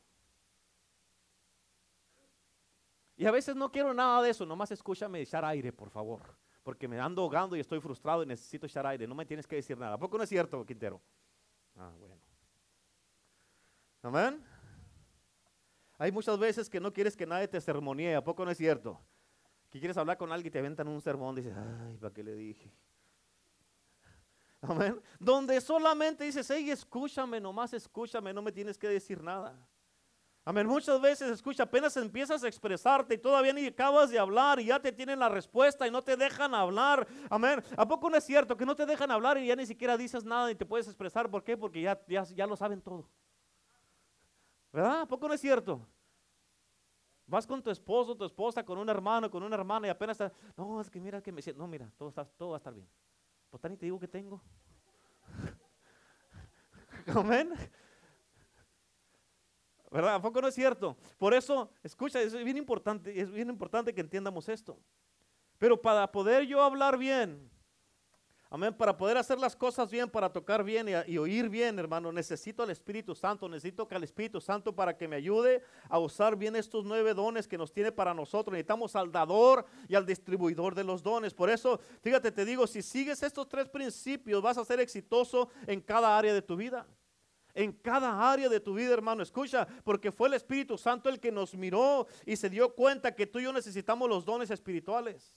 [3.15, 6.35] Y a veces no quiero nada de eso, nomás escúchame echar aire, por favor.
[6.63, 9.07] Porque me ando ahogando y estoy frustrado y necesito echar aire.
[9.07, 9.93] No me tienes que decir nada.
[9.93, 11.01] ¿A poco no es cierto, Quintero?
[11.77, 12.19] Ah, bueno.
[14.01, 14.43] Amén.
[15.97, 18.15] Hay muchas veces que no quieres que nadie te sermonee.
[18.15, 18.99] ¿A poco no es cierto?
[19.69, 21.35] Que quieres hablar con alguien y te aventan un sermón.
[21.35, 22.69] Dices, ay, ¿para qué le dije?
[24.61, 25.01] Amén.
[25.19, 29.55] Donde solamente dices, hey, escúchame, nomás escúchame, no me tienes que decir nada.
[30.47, 30.67] Amén.
[30.67, 34.79] Muchas veces escucha, apenas empiezas a expresarte y todavía ni acabas de hablar y ya
[34.79, 37.07] te tienen la respuesta y no te dejan hablar.
[37.31, 37.63] Amén.
[37.75, 40.23] ¿A poco no es cierto que no te dejan hablar y ya ni siquiera dices
[40.23, 41.29] nada y te puedes expresar?
[41.31, 41.57] ¿Por qué?
[41.57, 43.09] Porque ya, ya, ya lo saben todo.
[44.71, 45.01] ¿Verdad?
[45.01, 45.81] ¿A poco no es cierto?
[47.25, 50.37] Vas con tu esposo, tu esposa, con un hermano, con una hermana y apenas está,
[50.55, 52.73] no, es que mira que me siento, no, mira, todo, está, todo va a estar
[52.73, 52.87] bien.
[53.49, 54.41] Pues ni te digo que tengo.
[57.07, 57.53] Amén.
[59.91, 60.15] ¿Verdad?
[60.15, 60.97] ¿A poco no es cierto?
[61.17, 64.77] Por eso, escucha, es bien importante, es bien importante que entiendamos esto.
[65.57, 67.49] Pero para poder yo hablar bien,
[68.55, 68.73] Amén.
[68.73, 72.69] Para poder hacer las cosas bien, para tocar bien y, oír bien, hermano, necesito al
[72.69, 76.85] Espíritu Santo, necesito que al Espíritu Santo para que me ayude a usar bien estos
[76.85, 78.53] nueve dones que nos tiene para nosotros.
[78.53, 81.33] Necesitamos al dador y al distribuidor de los dones.
[81.33, 85.81] Por eso, fíjate, te digo, si sigues estos tres principios, vas a ser exitoso en
[85.81, 86.87] cada área de tu vida
[87.57, 89.21] en cada área de tu vida, hermano.
[89.21, 93.27] Escucha, porque fue el Espíritu Santo el que nos miró y se dio cuenta que
[93.27, 95.35] tú y yo necesitamos los dones espirituales.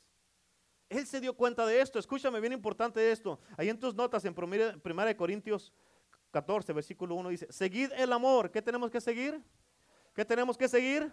[0.88, 1.98] Él se dio cuenta de esto.
[1.98, 3.38] Escúchame, bien importante esto.
[3.57, 5.72] Ahí en tus notas, en 1 Corintios
[6.31, 8.51] 14, versículo 1 dice, seguid el amor.
[8.51, 9.42] ¿Qué tenemos que seguir?
[10.14, 11.12] ¿Qué tenemos que seguir?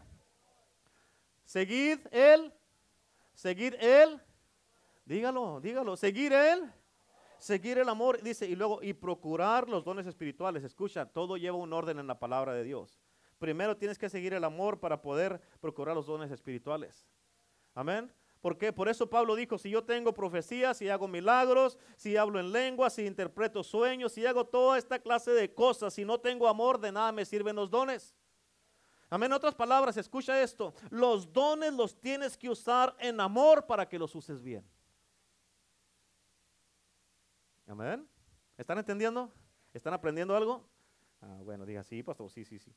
[1.43, 2.53] Seguid él.
[3.33, 4.21] Seguir él.
[5.05, 5.97] Dígalo, dígalo.
[5.97, 6.71] Seguir él.
[7.37, 10.63] Seguir el amor, dice, y luego, y procurar los dones espirituales.
[10.63, 12.99] Escucha, todo lleva un orden en la palabra de Dios.
[13.37, 17.05] Primero tienes que seguir el amor para poder procurar los dones espirituales.
[17.73, 18.11] Amén.
[18.45, 18.71] ¿Por qué?
[18.71, 22.91] Por eso Pablo dijo, si yo tengo profecías, si hago milagros, si hablo en lengua,
[22.91, 26.91] si interpreto sueños, si hago toda esta clase de cosas, si no tengo amor, de
[26.91, 28.13] nada me sirven los dones.
[29.09, 29.31] Amén.
[29.31, 30.75] En otras palabras, escucha esto.
[30.91, 34.63] Los dones los tienes que usar en amor para que los uses bien.
[37.65, 38.07] Amén.
[38.59, 39.33] ¿Están entendiendo?
[39.73, 40.69] ¿Están aprendiendo algo?
[41.19, 42.71] Ah, bueno, diga sí, pastor, sí, sí, sí.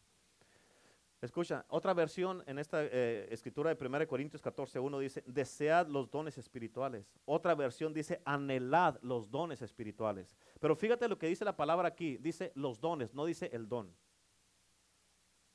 [1.21, 6.09] Escucha, otra versión en esta eh, escritura de 1 Corintios 14, 1 dice, desead los
[6.09, 7.13] dones espirituales.
[7.25, 10.37] Otra versión dice, anhelad los dones espirituales.
[10.61, 13.93] Pero fíjate lo que dice la palabra aquí, dice los dones, no dice el don.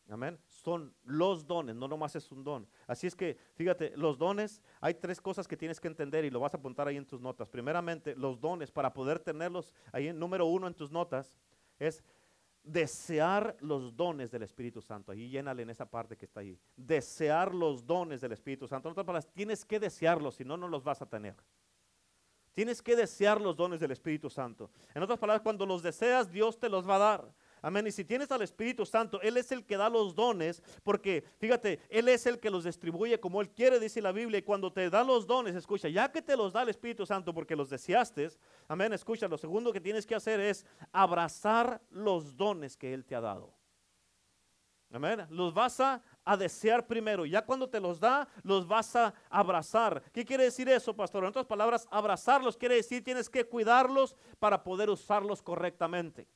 [0.09, 0.37] Amén.
[0.47, 2.67] Son los dones, no nomás es un don.
[2.85, 6.41] Así es que, fíjate, los dones, hay tres cosas que tienes que entender y lo
[6.41, 7.47] vas a apuntar ahí en tus notas.
[7.47, 11.37] Primeramente, los dones, para poder tenerlos ahí en número uno en tus notas,
[11.79, 12.03] es
[12.63, 15.11] desear los dones del Espíritu Santo.
[15.11, 16.57] Ahí llénale en esa parte que está ahí.
[16.75, 18.87] Desear los dones del Espíritu Santo.
[18.87, 21.35] En otras palabras, tienes que desearlos, si no, no los vas a tener.
[22.53, 24.69] Tienes que desear los dones del Espíritu Santo.
[24.93, 27.33] En otras palabras, cuando los deseas, Dios te los va a dar.
[27.63, 27.87] Amén.
[27.87, 31.79] Y si tienes al Espíritu Santo, Él es el que da los dones, porque fíjate,
[31.89, 34.39] Él es el que los distribuye como Él quiere, dice la Biblia.
[34.39, 37.33] Y cuando te da los dones, escucha, ya que te los da el Espíritu Santo
[37.33, 38.29] porque los deseaste,
[38.67, 43.15] amén, escucha, lo segundo que tienes que hacer es abrazar los dones que Él te
[43.15, 43.55] ha dado.
[44.91, 45.25] Amén.
[45.29, 46.01] Los vas a
[46.37, 47.25] desear primero.
[47.25, 50.03] Ya cuando te los da, los vas a abrazar.
[50.11, 51.23] ¿Qué quiere decir eso, pastor?
[51.23, 56.27] En otras palabras, abrazarlos quiere decir tienes que cuidarlos para poder usarlos correctamente.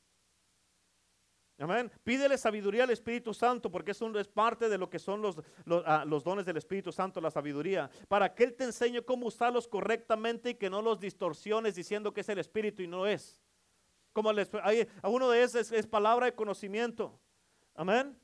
[1.60, 1.90] Amén.
[2.04, 5.36] Pídele sabiduría al Espíritu Santo porque es, es parte de lo que son los,
[5.84, 9.66] ah, los, dones del Espíritu Santo, la sabiduría, para que Él te enseñe cómo usarlos
[9.66, 13.40] correctamente y que no los distorsiones diciendo que es el Espíritu y no es.
[14.12, 14.30] Como
[14.62, 17.18] hay, uno de esos es, palabra de conocimiento.
[17.74, 18.16] Amén.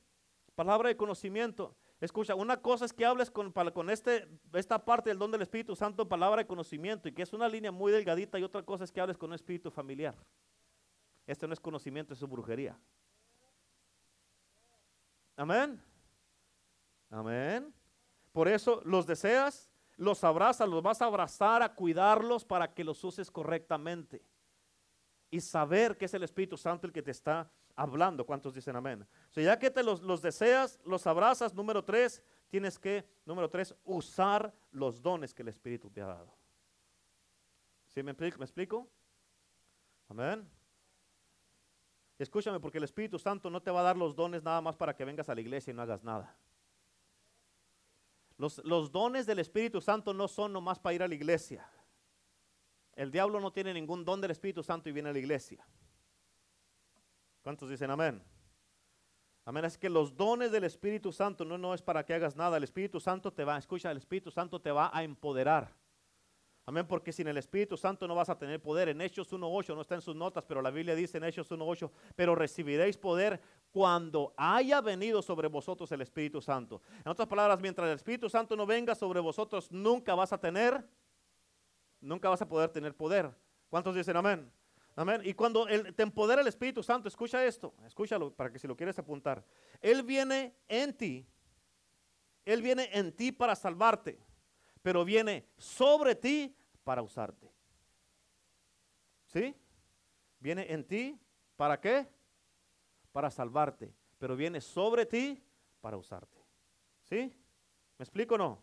[0.55, 1.75] Palabra de conocimiento.
[2.01, 5.75] Escucha, una cosa es que hables con, con este, esta parte del don del Espíritu
[5.75, 8.93] Santo, palabra de conocimiento, y que es una línea muy delgadita, y otra cosa es
[8.93, 10.15] que hables con un espíritu familiar.
[11.27, 12.79] Este no es conocimiento, es brujería.
[15.37, 15.83] Amén.
[17.11, 17.75] Amén.
[18.33, 23.03] Por eso los deseas, los abrazas, los vas a abrazar, a cuidarlos para que los
[23.05, 24.23] uses correctamente.
[25.31, 28.25] Y saber que es el Espíritu Santo el que te está hablando.
[28.25, 29.03] ¿Cuántos dicen amén?
[29.03, 33.51] O sea, ya que te los, los deseas, los abrazas, número tres, tienes que, número
[33.51, 36.35] tres, usar los dones que el Espíritu te ha dado.
[37.89, 38.13] ¿Sí me?
[38.13, 38.89] ¿Me explico?
[40.09, 40.49] Amén.
[42.19, 44.95] Escúchame, porque el Espíritu Santo no te va a dar los dones nada más para
[44.95, 46.37] que vengas a la iglesia y no hagas nada.
[48.37, 51.69] Los, dones del Espíritu Santo no son nomás para ir a la iglesia.
[52.95, 55.65] El diablo no tiene ningún don del Espíritu Santo y viene a la iglesia.
[57.43, 58.23] ¿Cuántos dicen amén?
[59.45, 59.65] Amén.
[59.65, 62.57] Es que los dones del Espíritu Santo no, no es para que hagas nada.
[62.57, 65.73] El Espíritu Santo te va, escucha, el Espíritu Santo te va a empoderar.
[66.67, 68.89] Amén, porque sin el Espíritu Santo no vas a tener poder.
[68.89, 71.91] En Hechos 1.8, no está en sus notas, pero la Biblia dice en Hechos 1.8,
[72.17, 73.39] pero recibiréis poder
[73.71, 76.81] cuando haya venido sobre vosotros el Espíritu Santo.
[77.05, 80.83] En otras palabras, mientras el Espíritu Santo no venga sobre vosotros, nunca vas a tener,
[82.01, 83.31] nunca vas a poder tener poder.
[83.69, 84.51] ¿Cuántos dicen amén?
[84.97, 85.21] Amén.
[85.23, 88.99] Y cuando te empodera el Espíritu Santo, escucha esto, escúchalo para que si lo quieres
[88.99, 89.45] apuntar.
[89.83, 91.27] Él viene en ti,
[92.47, 94.19] Él viene en ti para salvarte
[94.85, 97.51] pero viene sobre ti para usarte.
[99.25, 99.57] ¿Sí?
[100.39, 101.19] Viene en ti,
[101.57, 102.07] ¿para qué?
[103.11, 105.43] Para salvarte, pero viene sobre ti
[105.81, 106.37] para usarte.
[107.01, 107.35] ¿Sí?
[107.97, 108.63] ¿Me explico o no?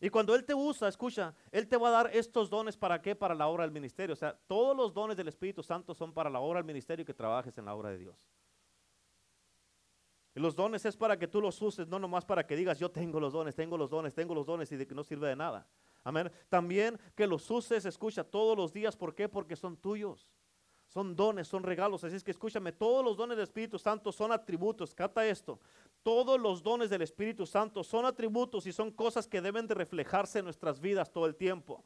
[0.00, 3.14] Y cuando Él te usa, escucha, Él te va a dar estos dones para qué?
[3.14, 4.14] Para la obra del ministerio.
[4.14, 7.06] O sea, todos los dones del Espíritu Santo son para la obra del ministerio y
[7.06, 8.16] que trabajes en la obra de Dios.
[10.34, 12.90] Y los dones es para que tú los uses, no nomás para que digas, yo
[12.90, 15.36] tengo los dones, tengo los dones, tengo los dones y de que no sirve de
[15.36, 15.66] nada.
[16.02, 16.30] Amén.
[16.48, 18.96] También que los uses, escucha, todos los días.
[18.96, 19.28] ¿Por qué?
[19.28, 20.28] Porque son tuyos.
[20.88, 22.04] Son dones, son regalos.
[22.04, 24.94] Así es que escúchame, todos los dones del Espíritu Santo son atributos.
[24.94, 25.60] Cata esto.
[26.02, 30.40] Todos los dones del Espíritu Santo son atributos y son cosas que deben de reflejarse
[30.40, 31.84] en nuestras vidas todo el tiempo.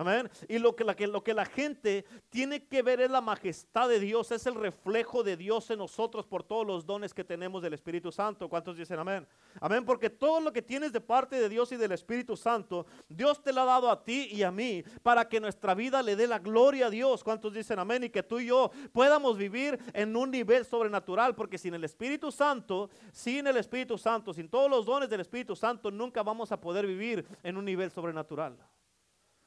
[0.00, 0.30] Amén.
[0.48, 4.00] Y lo que, la, lo que la gente tiene que ver es la majestad de
[4.00, 7.74] Dios, es el reflejo de Dios en nosotros por todos los dones que tenemos del
[7.74, 8.48] Espíritu Santo.
[8.48, 9.28] ¿Cuántos dicen amén?
[9.60, 13.42] Amén, porque todo lo que tienes de parte de Dios y del Espíritu Santo, Dios
[13.42, 16.26] te lo ha dado a ti y a mí para que nuestra vida le dé
[16.26, 17.22] la gloria a Dios.
[17.22, 18.04] ¿Cuántos dicen amén?
[18.04, 22.32] Y que tú y yo podamos vivir en un nivel sobrenatural, porque sin el Espíritu
[22.32, 26.58] Santo, sin el Espíritu Santo, sin todos los dones del Espíritu Santo, nunca vamos a
[26.58, 28.56] poder vivir en un nivel sobrenatural.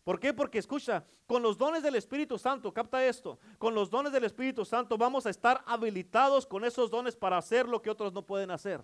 [0.03, 0.33] ¿Por qué?
[0.33, 4.65] Porque escucha, con los dones del Espíritu Santo, capta esto, con los dones del Espíritu
[4.65, 8.51] Santo vamos a estar habilitados con esos dones para hacer lo que otros no pueden
[8.51, 8.83] hacer.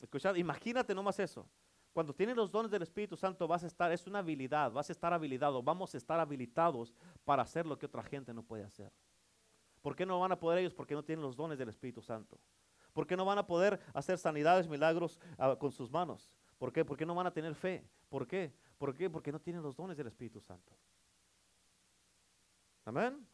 [0.00, 1.48] Escucha, imagínate nomás eso.
[1.92, 4.92] Cuando tienes los dones del Espíritu Santo vas a estar, es una habilidad, vas a
[4.92, 6.92] estar habilitado, vamos a estar habilitados
[7.24, 8.92] para hacer lo que otra gente no puede hacer.
[9.80, 10.74] ¿Por qué no van a poder ellos?
[10.74, 12.38] Porque no tienen los dones del Espíritu Santo.
[12.92, 16.30] ¿Por qué no van a poder hacer sanidades, milagros ah, con sus manos?
[16.58, 16.84] ¿Por qué?
[16.84, 17.88] Porque no van a tener fe.
[18.08, 18.52] ¿Por qué?
[18.78, 19.08] ¿Por qué?
[19.08, 20.72] Porque no tienen los dones del Espíritu Santo.
[22.84, 23.26] Amén.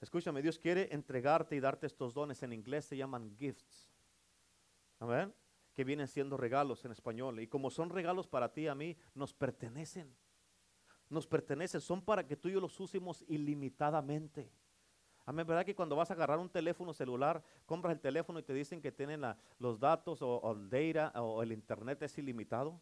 [0.00, 2.42] Escúchame, Dios quiere entregarte y darte estos dones.
[2.42, 3.90] En inglés se llaman gifts.
[4.98, 5.32] Amén.
[5.74, 7.40] Que vienen siendo regalos en español.
[7.40, 10.14] Y como son regalos para ti y a mí, nos pertenecen.
[11.08, 11.80] Nos pertenecen.
[11.80, 14.50] Son para que tú y yo los usemos ilimitadamente.
[15.26, 18.52] Amén, ¿verdad que cuando vas a agarrar un teléfono celular, compras el teléfono y te
[18.52, 19.22] dicen que tienen
[19.58, 22.80] los datos o, data o el internet es ilimitado?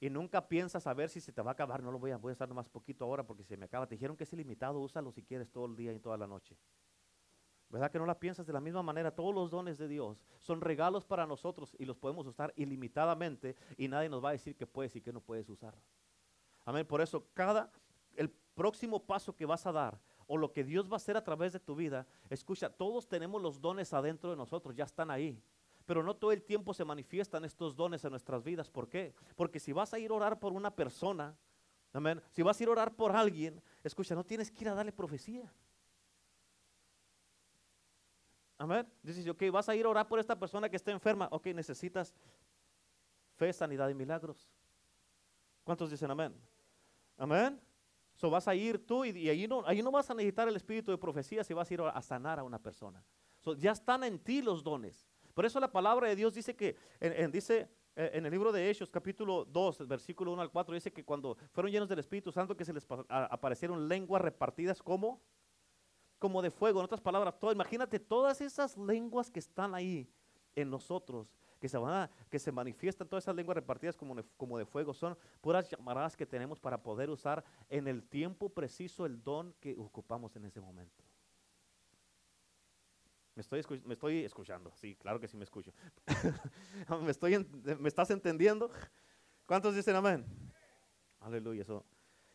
[0.00, 1.82] Y nunca piensas a ver si se te va a acabar.
[1.82, 3.86] No lo voy a, voy a usar más poquito ahora porque se me acaba.
[3.86, 6.56] Te dijeron que es ilimitado, úsalo si quieres todo el día y toda la noche.
[7.70, 9.14] ¿Verdad que no la piensas de la misma manera?
[9.14, 13.86] Todos los dones de Dios son regalos para nosotros y los podemos usar ilimitadamente y
[13.86, 15.74] nadie nos va a decir que puedes y que no puedes usar.
[16.64, 16.84] Amén.
[16.84, 17.70] Por eso, cada,
[18.16, 20.00] el próximo paso que vas a dar
[20.32, 23.42] o lo que Dios va a hacer a través de tu vida, escucha, todos tenemos
[23.42, 25.42] los dones adentro de nosotros, ya están ahí.
[25.86, 28.70] Pero no todo el tiempo se manifiestan estos dones en nuestras vidas.
[28.70, 29.12] ¿Por qué?
[29.34, 31.36] Porque si vas a ir a orar por una persona,
[31.92, 34.74] amén, si vas a ir a orar por alguien, escucha, no tienes que ir a
[34.74, 35.52] darle profecía.
[38.56, 38.86] Amén.
[39.02, 41.26] Dices, ok, vas a ir a orar por esta persona que está enferma.
[41.32, 42.14] Ok, necesitas
[43.34, 44.48] fe, sanidad y milagros.
[45.64, 46.32] ¿Cuántos dicen amén?
[47.16, 47.60] Amén.
[48.20, 50.90] So vas a ir tú y, ahí, no, ahí no vas a necesitar el espíritu
[50.90, 53.02] de profecía si vas a ir a sanar a una persona.
[53.38, 55.08] So ya están en ti los dones.
[55.32, 58.68] Por eso la palabra de Dios dice que, en, dice eh, en el libro de
[58.68, 62.54] Hechos, capítulo 2, versículo 1 al 4, dice que cuando fueron llenos del Espíritu Santo,
[62.54, 65.22] que se les aparecieron lenguas repartidas como,
[66.18, 66.80] como de fuego.
[66.80, 70.06] En otras palabras, todo, imagínate todas esas lenguas que están ahí
[70.54, 74.24] en nosotros que se, van a, que se manifiestan todas esas lenguas repartidas como de,
[74.36, 79.04] como de fuego, son puras llamaradas que tenemos para poder usar en el tiempo preciso
[79.04, 81.04] el don que ocupamos en ese momento.
[83.34, 85.72] Me estoy, me estoy escuchando, sí, claro que sí me escucho.
[87.02, 87.46] ¿Me, estoy,
[87.78, 88.70] ¿Me estás entendiendo?
[89.46, 90.24] ¿Cuántos dicen amén?
[91.20, 91.62] Aleluya.
[91.62, 91.84] Eso.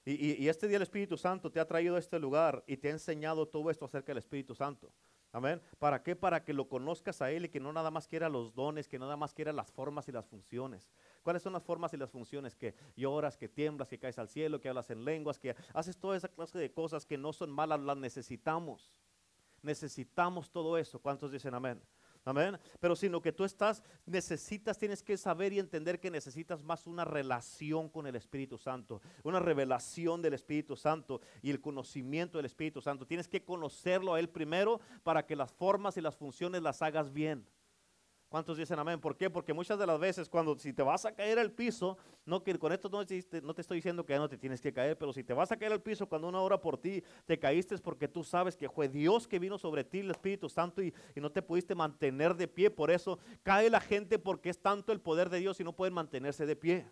[0.05, 2.89] Y, y, este día el Espíritu Santo te ha traído a este lugar y te
[2.89, 4.91] ha enseñado todo esto acerca del Espíritu Santo.
[5.36, 5.61] Amén.
[5.79, 6.15] ¿Para qué?
[6.15, 8.97] Para que lo conozcas a Él y que no nada más quiera los dones, que
[8.97, 10.89] nada más quiera las formas y las funciones.
[11.23, 12.55] ¿Cuáles son las formas y las funciones?
[12.55, 16.15] Que lloras, que tiemblas, que caes al cielo, que hablas en lenguas, que haces toda
[16.15, 18.93] esa clase de cosas que no son malas, las necesitamos.
[19.61, 20.99] Necesitamos todo eso.
[20.99, 21.81] ¿Cuántos dicen amén?
[22.26, 22.57] Amén.
[22.80, 27.05] Pero sino que tú estás, necesitas, tienes que saber y entender que necesitas más una
[27.05, 32.82] relación con el Espíritu Santo, una revelación del Espíritu Santo y el conocimiento del Espíritu
[32.82, 33.05] Santo.
[33.05, 37.13] Tienes que conocerlo a Él primero para que las formas y las funciones las hagas
[37.13, 37.45] bien.
[38.36, 38.99] ¿Cuántos dicen amén?
[38.99, 39.29] ¿Por qué?
[39.29, 42.59] Porque muchas de las veces cuando si te vas a caer al piso, no que
[42.59, 43.17] con esto no, te
[43.61, 45.71] estoy diciendo que ya no te tienes que caer, pero si te vas a caer
[45.71, 48.89] al piso cuando una hora por ti te caíste es porque tú sabes que fue
[48.89, 52.49] Dios que vino sobre ti, el Espíritu Santo, y, y no te pudiste mantener de
[52.49, 52.69] pie.
[52.69, 55.93] Por eso cae la gente porque es tanto el poder de Dios y no pueden
[55.93, 56.91] mantenerse de pie.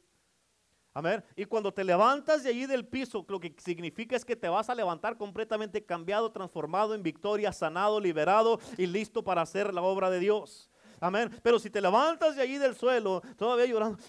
[0.94, 1.22] Amén.
[1.36, 4.70] Y cuando te levantas de allí del piso, lo que significa es que te vas
[4.70, 10.10] a levantar completamente cambiado, transformado en victoria, sanado, liberado y listo para hacer la obra
[10.10, 10.70] de Dios.
[11.04, 11.30] Amén.
[11.44, 14.02] Pero si te levantas de allí del suelo, todavía llorando,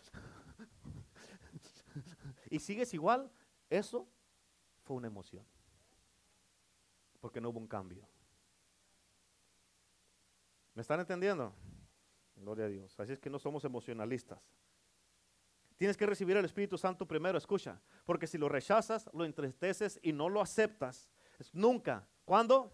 [2.49, 3.29] y sigues igual,
[3.69, 4.09] eso
[4.85, 5.45] fue una emoción.
[7.21, 8.07] Porque no hubo un cambio.
[10.73, 11.53] ¿Me están entendiendo?
[12.37, 13.01] Gloria a Dios.
[13.01, 14.39] Así es que no somos emocionalistas.
[15.77, 17.81] Tienes que recibir el Espíritu Santo primero, escucha.
[18.05, 21.11] Porque si lo rechazas, lo entristeces y no lo aceptas,
[21.53, 22.07] nunca.
[22.25, 22.73] ¿Cuándo?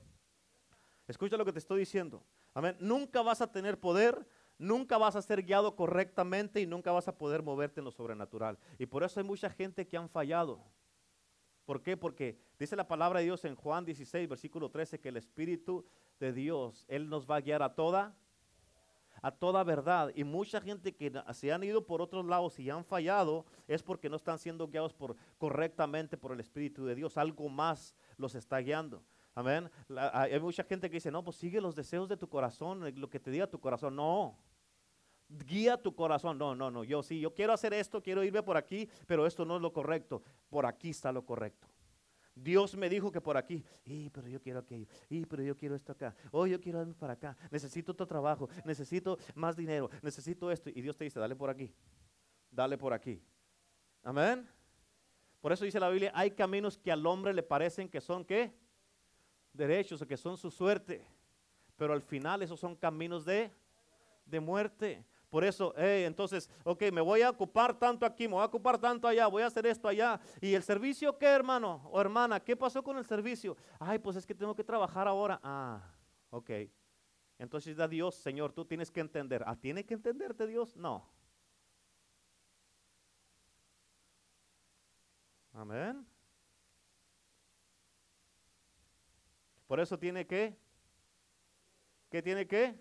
[1.08, 2.22] Escucha lo que te estoy diciendo.
[2.78, 4.26] Nunca vas a tener poder,
[4.58, 8.58] nunca vas a ser guiado correctamente y nunca vas a poder moverte en lo sobrenatural.
[8.78, 10.64] Y por eso hay mucha gente que han fallado.
[11.64, 11.96] ¿Por qué?
[11.96, 15.84] Porque dice la palabra de Dios en Juan 16, versículo 13, que el Espíritu
[16.18, 18.16] de Dios, Él nos va a guiar a toda,
[19.22, 20.10] a toda verdad.
[20.16, 24.08] Y mucha gente que se han ido por otros lados y han fallado es porque
[24.08, 27.16] no están siendo guiados por, correctamente por el Espíritu de Dios.
[27.16, 29.04] Algo más los está guiando.
[29.34, 29.70] Amén.
[30.12, 33.20] hay mucha gente que dice, no, pues sigue los deseos de tu corazón, lo que
[33.20, 33.96] te diga tu corazón.
[33.96, 34.36] No.
[35.28, 36.36] Guía tu corazón.
[36.36, 36.82] No, no, no.
[36.84, 39.72] Yo sí, yo quiero hacer esto, quiero irme por aquí, pero esto no es lo
[39.72, 40.22] correcto.
[40.48, 41.68] Por aquí está lo correcto.
[42.34, 45.74] Dios me dijo que por aquí, y pero yo quiero aquello, y pero yo quiero
[45.74, 50.50] esto acá, oh, yo quiero irme para acá, necesito otro trabajo, necesito más dinero, necesito
[50.50, 50.70] esto.
[50.70, 51.74] Y Dios te dice, dale por aquí,
[52.50, 53.22] dale por aquí.
[54.02, 54.48] Amén.
[55.40, 58.54] Por eso dice la Biblia, hay caminos que al hombre le parecen que son, ¿qué?
[59.52, 61.06] Derechos, que son su suerte.
[61.76, 63.50] Pero al final esos son caminos de,
[64.26, 65.04] de muerte.
[65.30, 69.06] Por eso, entonces, ok, me voy a ocupar tanto aquí, me voy a ocupar tanto
[69.06, 70.20] allá, voy a hacer esto allá.
[70.40, 72.40] ¿Y el servicio qué, hermano o hermana?
[72.40, 73.56] ¿Qué pasó con el servicio?
[73.78, 75.38] Ay, pues es que tengo que trabajar ahora.
[75.44, 75.80] Ah,
[76.30, 76.50] ok.
[77.38, 79.44] Entonces da Dios, Señor, tú tienes que entender.
[79.46, 80.76] ¿Ah, tiene que entenderte Dios?
[80.76, 81.08] No.
[85.52, 86.04] Amén.
[89.70, 90.58] Por eso tiene que,
[92.10, 92.74] ¿qué tiene que?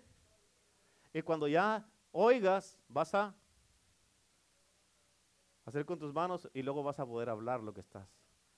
[1.12, 3.32] Y cuando ya oigas, vas a
[5.64, 8.08] hacer con tus manos y luego vas a poder hablar lo que estás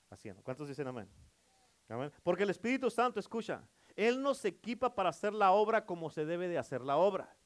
[0.08, 0.42] haciendo.
[0.42, 1.10] ¿Cuántos dicen amén?
[1.90, 2.10] amén?
[2.22, 6.48] Porque el Espíritu Santo, escucha, Él nos equipa para hacer la obra como se debe
[6.48, 7.36] de hacer la obra.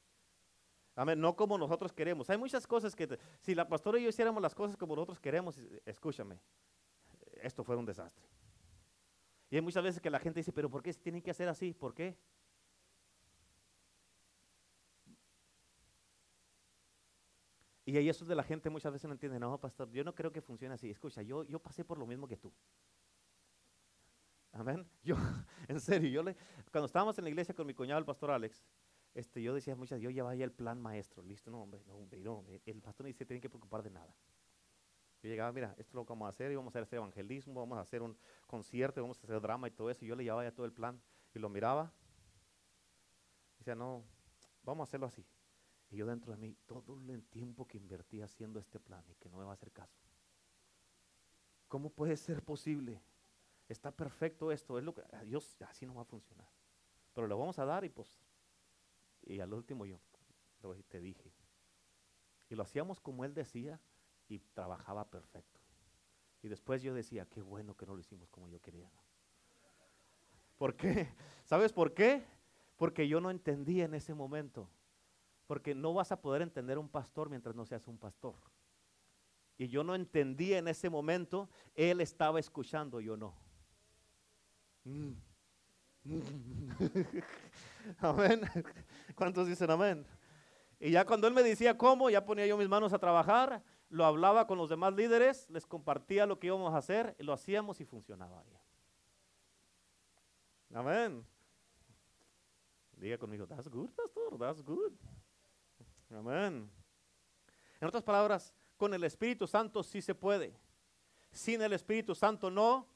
[0.95, 2.29] Amén, no como nosotros queremos.
[2.29, 5.59] Hay muchas cosas que, si la pastora y yo hiciéramos las cosas como nosotros queremos,
[5.85, 6.39] escúchame,
[7.41, 8.25] esto fue un desastre.
[9.49, 11.47] Y hay muchas veces que la gente dice, pero ¿por qué se tienen que hacer
[11.47, 11.73] así?
[11.73, 12.17] ¿Por qué?
[17.85, 20.29] Y ahí eso de la gente muchas veces no entiende, no, pastor, yo no creo
[20.29, 20.89] que funcione así.
[20.89, 22.51] Escucha, yo, yo pasé por lo mismo que tú.
[24.51, 24.85] Amén.
[25.03, 25.15] Yo,
[25.67, 26.35] en serio, yo le,
[26.71, 28.65] cuando estábamos en la iglesia con mi cuñado, el pastor Alex,
[29.13, 32.19] este, yo decía muchas, yo llevaba ya el plan maestro, listo, no, hombre, no, hombre,
[32.19, 34.15] no, el pastor no dice, tienen que preocupar de nada.
[35.27, 37.77] Llegaba, mira, esto es lo que vamos a hacer, y vamos a hacer evangelismo, vamos
[37.77, 40.05] a hacer un concierto, vamos a hacer drama y todo eso.
[40.05, 41.01] Y yo le llevaba ya todo el plan
[41.33, 41.91] y lo miraba.
[43.57, 44.03] decía, no,
[44.63, 45.25] vamos a hacerlo así.
[45.89, 49.29] Y yo dentro de mí, todo el tiempo que invertí haciendo este plan y que
[49.29, 49.97] no me va a hacer caso.
[51.67, 53.01] ¿Cómo puede ser posible?
[53.67, 56.47] Está perfecto esto, es lo que Dios así no va a funcionar.
[57.13, 58.21] Pero lo vamos a dar y pues
[59.23, 59.99] y al último yo
[60.87, 61.33] te dije.
[62.49, 63.79] Y lo hacíamos como él decía
[64.29, 65.59] y trabajaba perfecto.
[66.41, 68.91] Y después yo decía, qué bueno que no lo hicimos como yo quería.
[70.57, 71.09] ¿Por qué?
[71.45, 72.23] ¿Sabes por qué?
[72.75, 74.69] Porque yo no entendía en ese momento.
[75.47, 78.35] Porque no vas a poder entender un pastor mientras no seas un pastor.
[79.57, 83.33] Y yo no entendía en ese momento, él estaba escuchando, yo no.
[84.83, 85.13] Mm.
[87.99, 88.41] amén.
[89.15, 90.05] ¿Cuántos dicen amén?
[90.79, 94.05] Y ya cuando él me decía cómo, ya ponía yo mis manos a trabajar, lo
[94.05, 97.85] hablaba con los demás líderes, les compartía lo que íbamos a hacer, lo hacíamos y
[97.85, 98.59] funcionaba bien.
[100.73, 101.25] Amén.
[102.97, 104.91] Diga conmigo, that's good, pastor, that's good.
[106.09, 106.69] Amén.
[107.79, 110.53] En otras palabras, con el Espíritu Santo sí se puede.
[111.31, 112.87] Sin el Espíritu Santo no.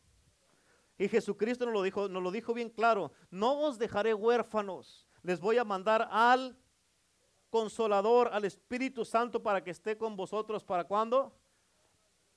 [0.97, 5.39] Y Jesucristo nos lo dijo, nos lo dijo bien claro, no os dejaré huérfanos, les
[5.39, 6.57] voy a mandar al
[7.51, 10.63] consolador, al Espíritu Santo para que esté con vosotros.
[10.63, 11.37] ¿Para cuándo?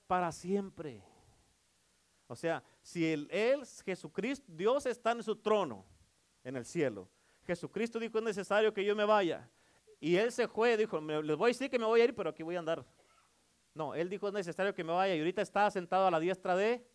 [0.07, 1.03] Para siempre.
[2.27, 5.87] O sea, si él, él, Jesucristo, Dios está en su trono,
[6.43, 7.09] en el cielo.
[7.47, 9.49] Jesucristo dijo, es necesario que yo me vaya.
[10.01, 12.31] Y él se fue, dijo, les voy a decir que me voy a ir, pero
[12.31, 12.85] aquí voy a andar.
[13.73, 15.15] No, él dijo, es necesario que me vaya.
[15.15, 16.87] Y ahorita está sentado a la diestra de,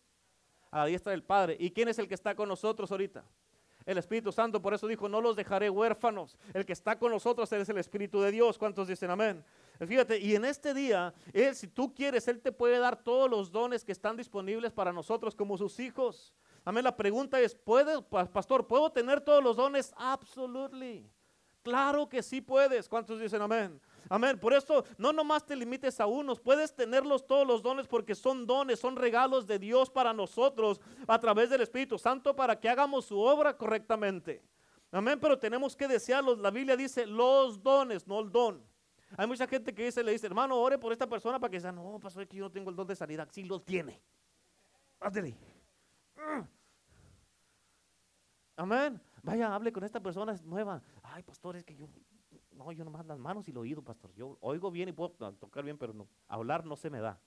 [0.70, 1.56] a la diestra del Padre.
[1.58, 3.24] ¿Y quién es el que está con nosotros ahorita?
[3.86, 6.36] El Espíritu Santo, por eso dijo, no los dejaré huérfanos.
[6.54, 8.58] El que está con nosotros es el Espíritu de Dios.
[8.58, 9.44] ¿Cuántos dicen amén?
[9.86, 13.50] Fíjate, y en este día, Él, si tú quieres, Él te puede dar todos los
[13.50, 16.34] dones que están disponibles para nosotros como sus hijos.
[16.64, 19.92] Amén, la pregunta es, ¿puede, pastor, ¿puedo tener todos los dones?
[19.96, 21.10] Absolutely.
[21.62, 22.88] Claro que sí puedes.
[22.88, 23.80] ¿Cuántos dicen amén?
[24.12, 24.36] Amén.
[24.40, 28.44] Por eso no nomás te limites a unos, puedes tenerlos todos los dones porque son
[28.44, 33.04] dones, son regalos de Dios para nosotros a través del Espíritu Santo para que hagamos
[33.04, 34.42] su obra correctamente.
[34.90, 36.40] Amén, pero tenemos que desearlos.
[36.40, 38.66] La Biblia dice los dones, no el don.
[39.16, 41.70] Hay mucha gente que dice, le dice, hermano, ore por esta persona para que diga,
[41.70, 43.28] no, pastor, es que yo no tengo el don de sanidad.
[43.30, 44.02] Sí lo tiene.
[44.98, 45.36] Hazle.
[48.56, 49.00] Amén.
[49.22, 50.82] Vaya, hable con esta persona nueva.
[51.04, 51.86] Ay, pastor, es que yo
[52.60, 54.12] no, yo nomás las manos y el oído, pastor.
[54.14, 57.18] Yo oigo bien y puedo tocar bien, pero no, hablar no se me da.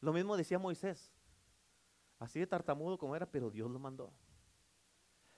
[0.00, 1.12] Lo mismo decía Moisés.
[2.18, 4.10] Así de tartamudo como era, pero Dios lo mandó.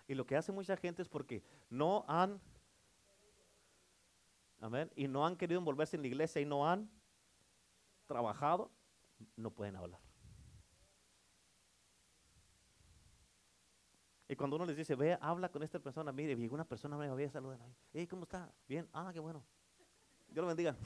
[0.07, 2.41] Y lo que hace mucha gente es porque no han,
[4.61, 6.89] amén, y no han querido envolverse en la iglesia y no han
[8.07, 8.71] trabajado,
[9.35, 10.06] no pueden hablar.
[14.29, 17.07] Y cuando uno les dice, ve, habla con esta persona, mire, llegó una persona me
[17.07, 17.65] había saludado.
[17.93, 18.53] Hey, ¿cómo está?
[18.69, 19.45] Bien, ah, qué bueno.
[20.29, 20.77] Dios lo bendiga.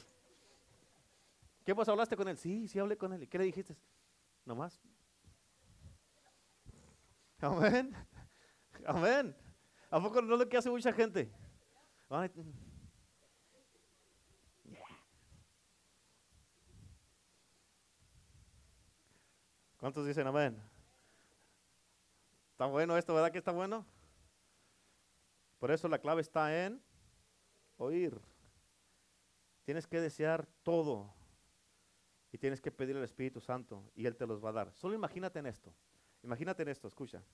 [1.65, 2.37] ¿Qué pues hablaste con él?
[2.37, 3.23] Sí, sí hablé con él.
[3.23, 3.77] ¿Y qué le dijiste?
[4.45, 4.83] Nomás.
[7.41, 7.95] Amén.
[8.87, 9.37] Amén.
[9.91, 11.33] ¿A poco no es lo que hace mucha gente?
[19.79, 20.70] ¿Cuántos dicen amén?
[22.61, 23.87] Está bueno esto, ¿verdad que está bueno?
[25.59, 26.83] Por eso la clave está en
[27.79, 28.21] oír.
[29.65, 31.11] Tienes que desear todo
[32.31, 34.75] y tienes que pedir al Espíritu Santo y Él te los va a dar.
[34.75, 35.73] Solo imagínate en esto.
[36.23, 37.25] Imagínate en esto, escucha.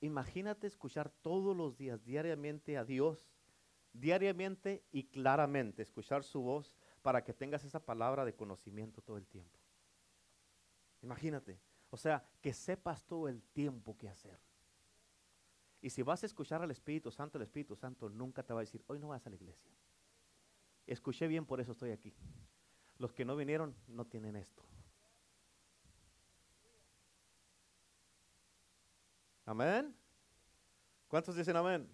[0.00, 3.30] Imagínate escuchar todos los días, diariamente a Dios,
[3.92, 9.28] diariamente y claramente, escuchar su voz para que tengas esa palabra de conocimiento todo el
[9.28, 9.60] tiempo.
[11.00, 11.60] Imagínate.
[11.90, 14.38] O sea, que sepas todo el tiempo que hacer.
[15.80, 18.64] Y si vas a escuchar al Espíritu Santo, el Espíritu Santo nunca te va a
[18.64, 19.70] decir, hoy no vas a la iglesia.
[20.86, 22.14] Escuché bien, por eso estoy aquí.
[22.98, 24.64] Los que no vinieron no tienen esto.
[29.46, 29.94] Amén.
[31.06, 31.88] ¿Cuántos dicen amén?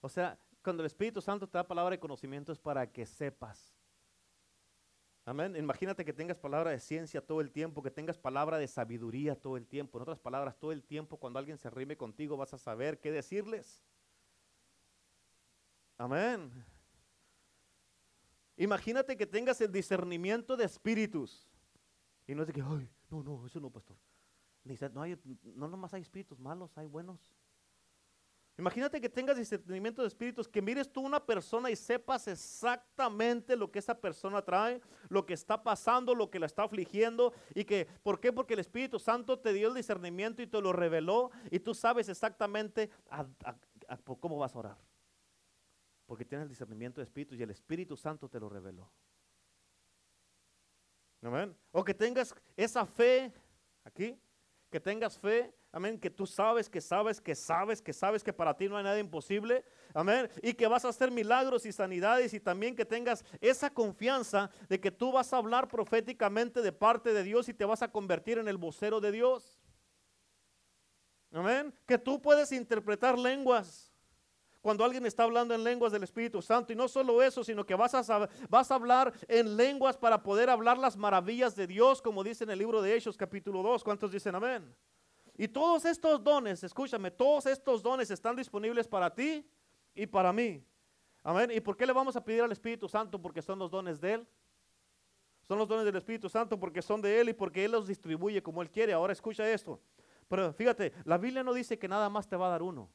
[0.00, 3.75] O sea, cuando el Espíritu Santo te da palabra de conocimiento es para que sepas.
[5.28, 5.56] Amén.
[5.56, 9.56] Imagínate que tengas palabra de ciencia todo el tiempo, que tengas palabra de sabiduría todo
[9.56, 9.98] el tiempo.
[9.98, 13.10] En otras palabras, todo el tiempo cuando alguien se rime contigo vas a saber qué
[13.10, 13.82] decirles.
[15.98, 16.52] Amén.
[18.56, 21.50] Imagínate que tengas el discernimiento de espíritus.
[22.28, 23.96] Y no es de que, ay, no, no, eso no, pastor.
[24.92, 25.04] No,
[25.56, 27.18] no nomás hay espíritus malos, hay buenos.
[28.58, 33.70] Imagínate que tengas discernimiento de espíritus, que mires tú una persona y sepas exactamente lo
[33.70, 34.80] que esa persona trae,
[35.10, 38.32] lo que está pasando, lo que la está afligiendo y que, ¿por qué?
[38.32, 42.08] Porque el Espíritu Santo te dio el discernimiento y te lo reveló y tú sabes
[42.08, 43.26] exactamente a,
[44.20, 44.78] ¿cómo vas a orar?
[46.06, 48.90] Porque tienes el discernimiento de espíritus y el Espíritu Santo te lo reveló.
[51.20, 51.54] Amén.
[51.72, 53.32] O que tengas esa fe
[53.84, 54.18] aquí,
[54.70, 58.56] que tengas fe, amén, que tú sabes, que sabes, que sabes, que sabes que para
[58.56, 59.64] ti no hay nada imposible,
[59.94, 64.50] amén, y que vas a hacer milagros y sanidades y también que tengas esa confianza
[64.68, 67.90] de que tú vas a hablar proféticamente de parte de Dios y te vas a
[67.92, 69.60] convertir en el vocero de Dios.
[71.32, 73.95] Amén, que tú puedes interpretar lenguas
[74.66, 76.72] cuando alguien está hablando en lenguas del Espíritu Santo.
[76.72, 80.96] Y no solo eso, sino que vas a, hablar en lenguas para poder hablar las
[80.96, 83.84] maravillas de Dios, como dice en el libro de Hechos capítulo 2.
[83.84, 84.74] ¿Cuántos dicen amén?
[85.38, 89.48] Y todos estos dones, escúchame, todos estos dones están disponibles para ti
[89.94, 90.60] y para mí.
[91.22, 91.52] Amén.
[91.52, 93.22] ¿Y por qué le vamos a pedir al Espíritu Santo?
[93.22, 94.28] Porque son los dones de Él.
[95.46, 98.42] Son los dones del Espíritu Santo porque son de Él y porque Él los distribuye
[98.42, 98.94] como Él quiere.
[98.94, 99.80] Ahora escucha esto.
[100.26, 102.90] Pero fíjate, la Biblia no dice que nada más te va a dar uno.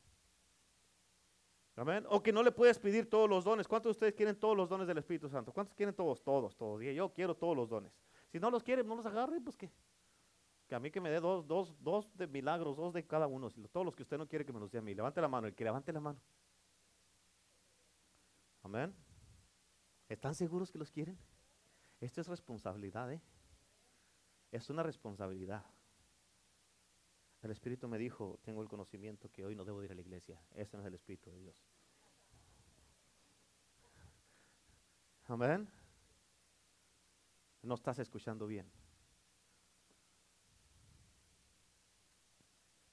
[1.76, 2.06] Amén.
[2.10, 3.68] O que no le puedes pedir todos los dones.
[3.68, 5.54] ¿Cuántos de ustedes quieren todos los dones del Espíritu Santo?
[5.54, 6.22] ¿Cuántos quieren todos?
[6.22, 6.82] Todos, todos.
[6.84, 7.92] Yo quiero todos los dones.
[8.32, 9.72] Si no los quieren, no los agarre, pues que,
[10.68, 13.50] que a mí que me dé dos, dos, dos de milagros, dos de cada uno.
[13.50, 14.94] Si todos los que usted no quiere que me los dé a mí.
[14.94, 16.20] Levante la mano, el que levante la mano.
[18.64, 18.94] Amén.
[20.10, 21.18] ¿Están seguros que los quieren?
[22.02, 23.22] Esto es responsabilidad, ¿eh?
[24.52, 25.64] Es una responsabilidad.
[27.42, 30.40] El Espíritu me dijo, tengo el conocimiento que hoy no debo ir a la iglesia.
[30.54, 31.64] Ese no es el Espíritu de Dios.
[35.26, 35.68] Amén.
[37.64, 38.70] No estás escuchando bien.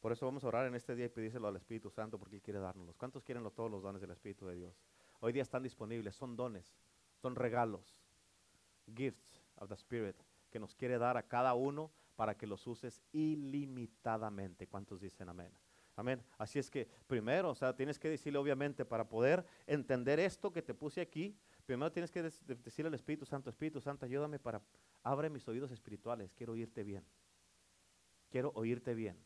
[0.01, 2.42] Por eso vamos a orar en este día y pedírselo al Espíritu Santo porque Él
[2.42, 2.96] quiere dárnoslos.
[2.96, 4.80] ¿Cuántos quieren todos los dones del Espíritu de Dios?
[5.20, 6.72] Hoy día están disponibles, son dones,
[7.20, 8.01] son regalos,
[8.94, 10.16] gifts of the Spirit
[10.51, 14.66] que nos quiere dar a cada uno para que los uses ilimitadamente.
[14.66, 15.52] ¿Cuántos dicen amén?
[15.94, 16.20] Amén.
[16.36, 20.60] Así es que primero, o sea, tienes que decirle obviamente para poder entender esto que
[20.60, 24.60] te puse aquí, primero tienes que decirle al Espíritu Santo, Espíritu Santo, ayúdame para,
[25.04, 27.04] abre mis oídos espirituales, quiero oírte bien.
[28.30, 29.16] Quiero oírte bien.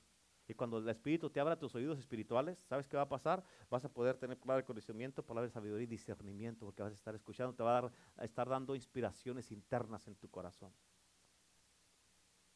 [0.46, 3.42] Y cuando el Espíritu te abra tus oídos espirituales, ¿sabes qué va a pasar?
[3.70, 6.96] Vas a poder tener palabra de conocimiento, palabra de sabiduría y discernimiento, porque vas a
[6.96, 10.74] estar escuchando, te va a, dar, a estar dando inspiraciones internas en tu corazón.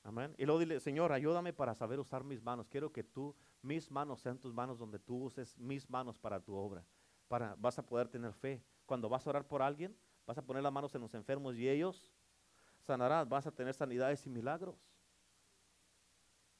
[0.07, 0.33] Amén.
[0.39, 2.69] Y luego dile, Señor, ayúdame para saber usar mis manos.
[2.69, 6.55] Quiero que tú, mis manos sean tus manos donde tú uses mis manos para tu
[6.55, 6.87] obra.
[7.27, 8.63] Para, vas a poder tener fe.
[8.87, 11.69] Cuando vas a orar por alguien, vas a poner las manos en los enfermos y
[11.69, 12.13] ellos
[12.79, 13.29] sanarán.
[13.29, 14.77] Vas a tener sanidades y milagros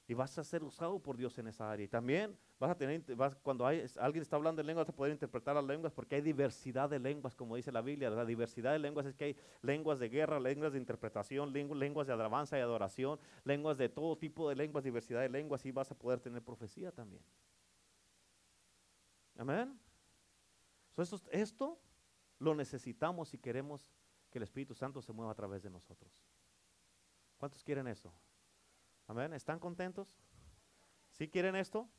[0.09, 1.83] y vas a ser usado por Dios en esa área.
[1.83, 3.03] Y también vas a tener,
[3.43, 6.21] cuando hay, alguien está hablando en lenguas, vas a poder interpretar las lenguas porque hay
[6.21, 8.09] diversidad de lenguas, como dice la Biblia.
[8.09, 12.13] La diversidad de lenguas es que hay lenguas de guerra, lenguas de interpretación, lenguas de
[12.13, 15.95] alabanza y adoración, lenguas de todo tipo de lenguas, diversidad de lenguas, y vas a
[15.95, 17.21] poder tener profecía también.
[19.37, 19.77] Amén.
[20.95, 21.79] esto, esto
[22.39, 23.91] lo necesitamos si queremos
[24.29, 26.25] que el Espíritu Santo se mueva a través de nosotros.
[27.37, 28.13] ¿Cuántos quieren eso?
[29.07, 29.33] Amén.
[29.33, 30.15] ¿Están contentos?
[31.11, 31.89] ¿Sí quieren esto?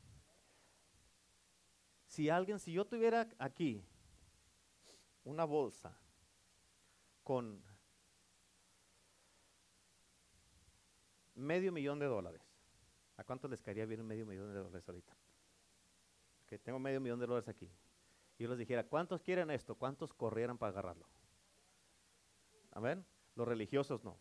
[2.05, 3.83] Si alguien, si yo tuviera aquí
[5.23, 5.95] una bolsa
[7.23, 7.63] con
[11.35, 12.41] medio millón de dólares,
[13.17, 15.13] ¿a cuánto les caería bien medio millón de dólares ahorita?
[16.47, 17.69] Que tengo medio millón de dólares aquí.
[18.37, 19.75] Y yo les dijera, ¿cuántos quieren esto?
[19.75, 21.07] ¿Cuántos corrieran para agarrarlo?
[22.71, 23.05] Amén.
[23.35, 24.17] Los religiosos no.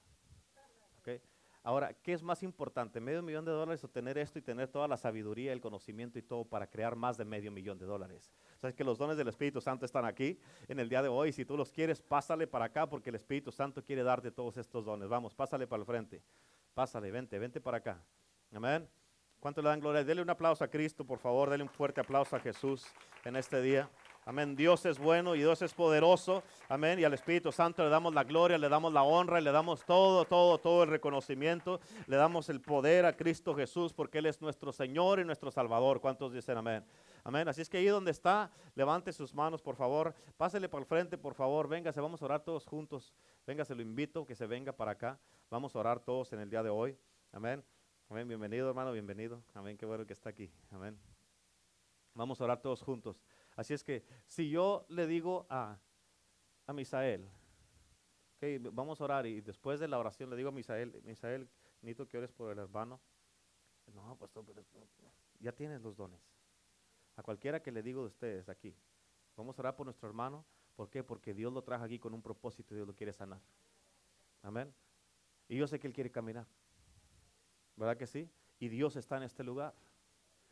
[1.63, 3.01] Ahora, ¿qué es más importante?
[3.01, 6.23] ¿Medio millón de dólares o tener esto y tener toda la sabiduría, el conocimiento y
[6.23, 8.31] todo para crear más de medio millón de dólares?
[8.61, 10.39] Sabes que los dones del Espíritu Santo están aquí
[10.69, 11.33] en el día de hoy.
[11.33, 14.85] Si tú los quieres, pásale para acá porque el Espíritu Santo quiere darte todos estos
[14.85, 15.09] dones.
[15.09, 16.23] Vamos, pásale para el frente.
[16.75, 18.03] Pásale, vente, vente para acá.
[18.55, 18.89] Amén.
[19.41, 20.03] ¿Cuánto le dan gloria?
[20.03, 21.51] Dele un aplauso a Cristo, por favor.
[21.51, 22.87] Dele un fuerte aplauso a Jesús
[23.25, 23.89] en este día.
[24.29, 24.55] Amén.
[24.55, 26.43] Dios es bueno y Dios es poderoso.
[26.69, 26.99] Amén.
[26.99, 30.27] Y al Espíritu Santo le damos la gloria, le damos la honra le damos todo,
[30.27, 31.81] todo, todo el reconocimiento.
[32.07, 36.03] Le damos el poder a Cristo Jesús porque Él es nuestro Señor y nuestro Salvador.
[36.03, 36.85] ¿Cuántos dicen amén?
[37.25, 37.49] Amén.
[37.49, 40.15] Así es que ahí donde está, levante sus manos, por favor.
[40.37, 41.67] Pásele para el frente, por favor.
[41.67, 43.15] Véngase, vamos a orar todos juntos.
[43.47, 45.19] Véngase, lo invito que se venga para acá.
[45.49, 46.95] Vamos a orar todos en el día de hoy.
[47.33, 47.65] Amén.
[48.11, 48.29] Amén.
[48.29, 49.43] Bienvenido, hermano, bienvenido.
[49.55, 49.79] Amén.
[49.79, 50.51] Qué bueno que está aquí.
[50.71, 50.99] Amén.
[52.13, 53.23] Vamos a orar todos juntos.
[53.59, 55.77] Así es que si yo le digo a,
[56.69, 57.29] a Misael,
[58.37, 61.49] okay, vamos a orar y después de la oración le digo a Misael, Misael,
[61.83, 63.01] necesito que ores por el hermano.
[63.93, 64.31] No, pues
[65.41, 66.21] ya tienes los dones.
[67.17, 68.77] A cualquiera que le digo de ustedes aquí,
[69.37, 70.45] vamos a orar por nuestro hermano.
[70.77, 71.03] ¿Por qué?
[71.03, 73.41] Porque Dios lo trajo aquí con un propósito y Dios lo quiere sanar.
[74.45, 74.73] Amén.
[75.49, 76.47] Y yo sé que Él quiere caminar.
[77.75, 78.31] ¿Verdad que sí?
[78.61, 79.75] Y Dios está en este lugar.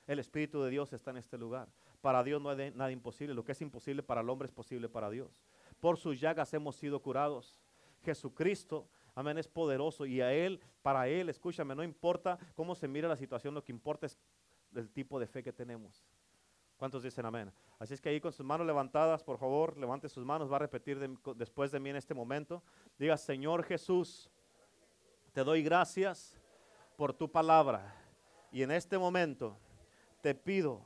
[0.09, 1.68] El Espíritu de Dios está en este lugar.
[2.01, 3.34] Para Dios no hay nada imposible.
[3.34, 5.42] Lo que es imposible para el hombre es posible para Dios.
[5.80, 7.61] Por sus llagas hemos sido curados.
[8.03, 13.09] Jesucristo, amén, es poderoso y a Él, para Él, escúchame, no importa cómo se mire
[13.09, 14.16] la situación, lo que importa es
[14.74, 16.07] el tipo de fe que tenemos.
[16.76, 17.51] ¿Cuántos dicen amén?
[17.78, 20.61] Así es que ahí con sus manos levantadas, por favor, levante sus manos, va a
[20.61, 20.99] repetir
[21.34, 22.62] después de mí en este momento.
[22.99, 24.30] Diga, Señor Jesús,
[25.32, 26.38] te doy gracias
[26.97, 27.94] por tu palabra.
[28.53, 29.59] Y en este momento
[30.20, 30.82] te pido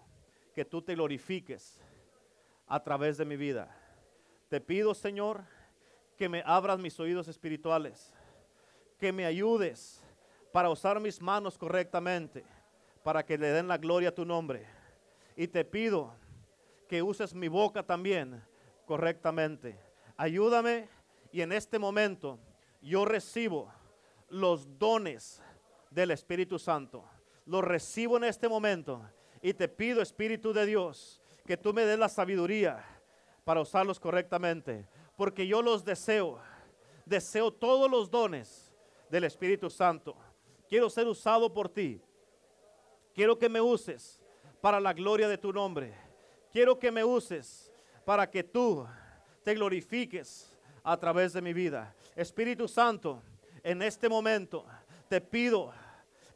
[0.54, 1.80] que tú te glorifiques
[2.66, 3.74] a través de mi vida.
[4.48, 5.44] Te pido, Señor,
[6.16, 8.12] que me abras mis oídos espirituales,
[8.98, 10.04] que me ayudes
[10.52, 12.44] para usar mis manos correctamente,
[13.02, 14.66] para que le den la gloria a tu nombre
[15.40, 16.12] y te pido
[16.86, 18.44] que uses mi boca también
[18.84, 19.78] correctamente.
[20.18, 20.86] Ayúdame
[21.32, 22.38] y en este momento
[22.82, 23.72] yo recibo
[24.28, 25.42] los dones
[25.88, 27.04] del Espíritu Santo.
[27.46, 29.02] Los recibo en este momento
[29.42, 32.84] y te pido, Espíritu de Dios, que tú me des la sabiduría
[33.44, 34.86] para usarlos correctamente,
[35.16, 36.40] porque yo los deseo.
[37.06, 38.72] Deseo todos los dones
[39.08, 40.16] del Espíritu Santo.
[40.68, 42.00] Quiero ser usado por ti.
[43.14, 44.20] Quiero que me uses
[44.60, 45.92] para la gloria de tu nombre.
[46.52, 47.72] Quiero que me uses
[48.04, 48.86] para que tú
[49.42, 51.94] te glorifiques a través de mi vida.
[52.14, 53.22] Espíritu Santo,
[53.62, 54.64] en este momento
[55.08, 55.72] te pido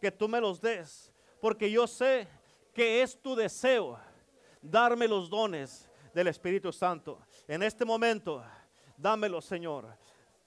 [0.01, 2.27] que tú me los des, porque yo sé
[2.75, 3.99] que es tu deseo
[4.61, 7.21] darme los dones del Espíritu Santo.
[7.47, 8.45] En este momento,
[8.97, 9.97] dámelos, Señor.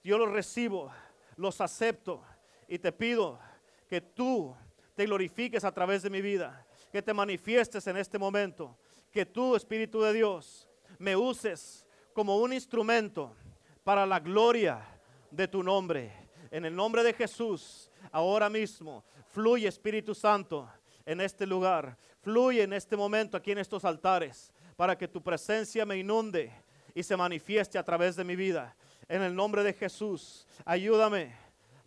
[0.03, 0.91] Yo los recibo,
[1.35, 2.23] los acepto
[2.67, 3.39] y te pido
[3.87, 4.55] que tú
[4.95, 8.77] te glorifiques a través de mi vida que te manifiestes en este momento,
[9.11, 10.67] que tú, Espíritu de Dios,
[10.97, 13.35] me uses como un instrumento
[13.83, 14.83] para la gloria
[15.29, 16.11] de tu nombre.
[16.49, 20.69] En el nombre de Jesús, ahora mismo, fluye Espíritu Santo
[21.07, 25.83] en este lugar, fluye en este momento aquí en estos altares, para que tu presencia
[25.83, 26.53] me inunde
[26.93, 28.75] y se manifieste a través de mi vida.
[29.09, 31.35] En el nombre de Jesús, ayúdame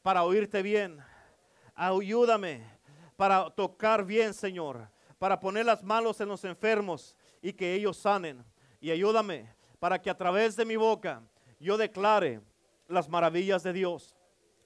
[0.02, 0.98] para oírte bien.
[1.76, 2.66] Ayúdame
[3.16, 4.88] para tocar bien, Señor
[5.20, 8.42] para poner las manos en los enfermos y que ellos sanen.
[8.80, 11.22] Y ayúdame para que a través de mi boca
[11.60, 12.40] yo declare
[12.88, 14.16] las maravillas de Dios.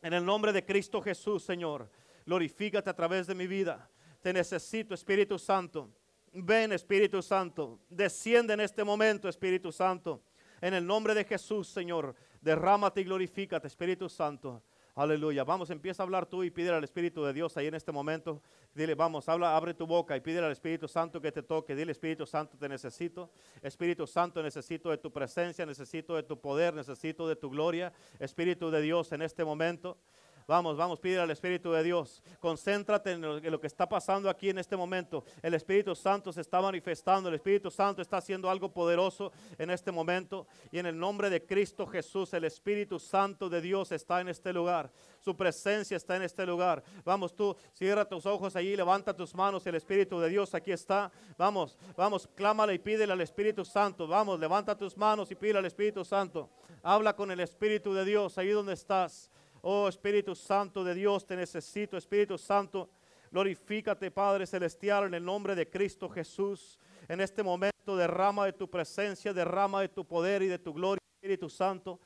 [0.01, 1.91] En el nombre de Cristo Jesús, Señor,
[2.25, 3.91] glorifícate a través de mi vida.
[4.25, 5.91] Te necesito, Espíritu Santo.
[6.33, 7.81] Ven, Espíritu Santo.
[7.91, 10.23] Desciende en este momento, Espíritu Santo.
[10.63, 14.63] En el nombre de Jesús, Señor, derrámate y glorifícate, Espíritu Santo.
[14.95, 15.45] Aleluya.
[15.45, 18.41] Vamos, empieza a hablar tú y pide al Espíritu de Dios ahí en este momento.
[18.75, 21.77] Dile, vamos, habla, abre tu boca y pide al Espíritu Santo que te toque.
[21.77, 23.29] Dile, Espíritu Santo, te necesito.
[23.61, 27.93] Espíritu Santo, necesito de tu presencia, necesito de tu poder, necesito de tu gloria.
[28.19, 29.99] Espíritu de Dios en este momento.
[30.47, 32.23] Vamos, vamos, pide al Espíritu de Dios.
[32.39, 35.25] Concéntrate en lo, que está pasando aquí en este momento.
[35.43, 37.31] El Espíritu Santo se está manifestando.
[37.31, 40.47] El Espíritu Santo está haciendo algo poderoso en este momento.
[40.71, 44.53] Y en el nombre de Cristo Jesús, el Espíritu Santo de Dios está en este
[44.53, 44.91] lugar.
[45.19, 46.85] Su presencia está en este lugar.
[47.05, 49.67] Vamos tú, cierra tus ojos allí, levanta tus manos.
[49.67, 51.11] El Espíritu de Dios aquí está.
[51.39, 54.07] Vamos, vamos, clámale y pídele al Espíritu Santo.
[54.07, 56.51] Vamos, levanta tus manos y pídele al Espíritu Santo.
[56.83, 59.31] Habla con el Espíritu de Dios ahí donde estás.
[59.67, 61.97] Oh Espíritu Santo de Dios, te necesito.
[61.97, 62.91] Espíritu Santo,
[63.31, 66.79] glorifícate Padre Celestial en el nombre de Cristo Jesús.
[67.09, 71.01] En este momento derrama de tu presencia, derrama de tu poder y de tu gloria,
[71.15, 71.99] Espíritu Santo.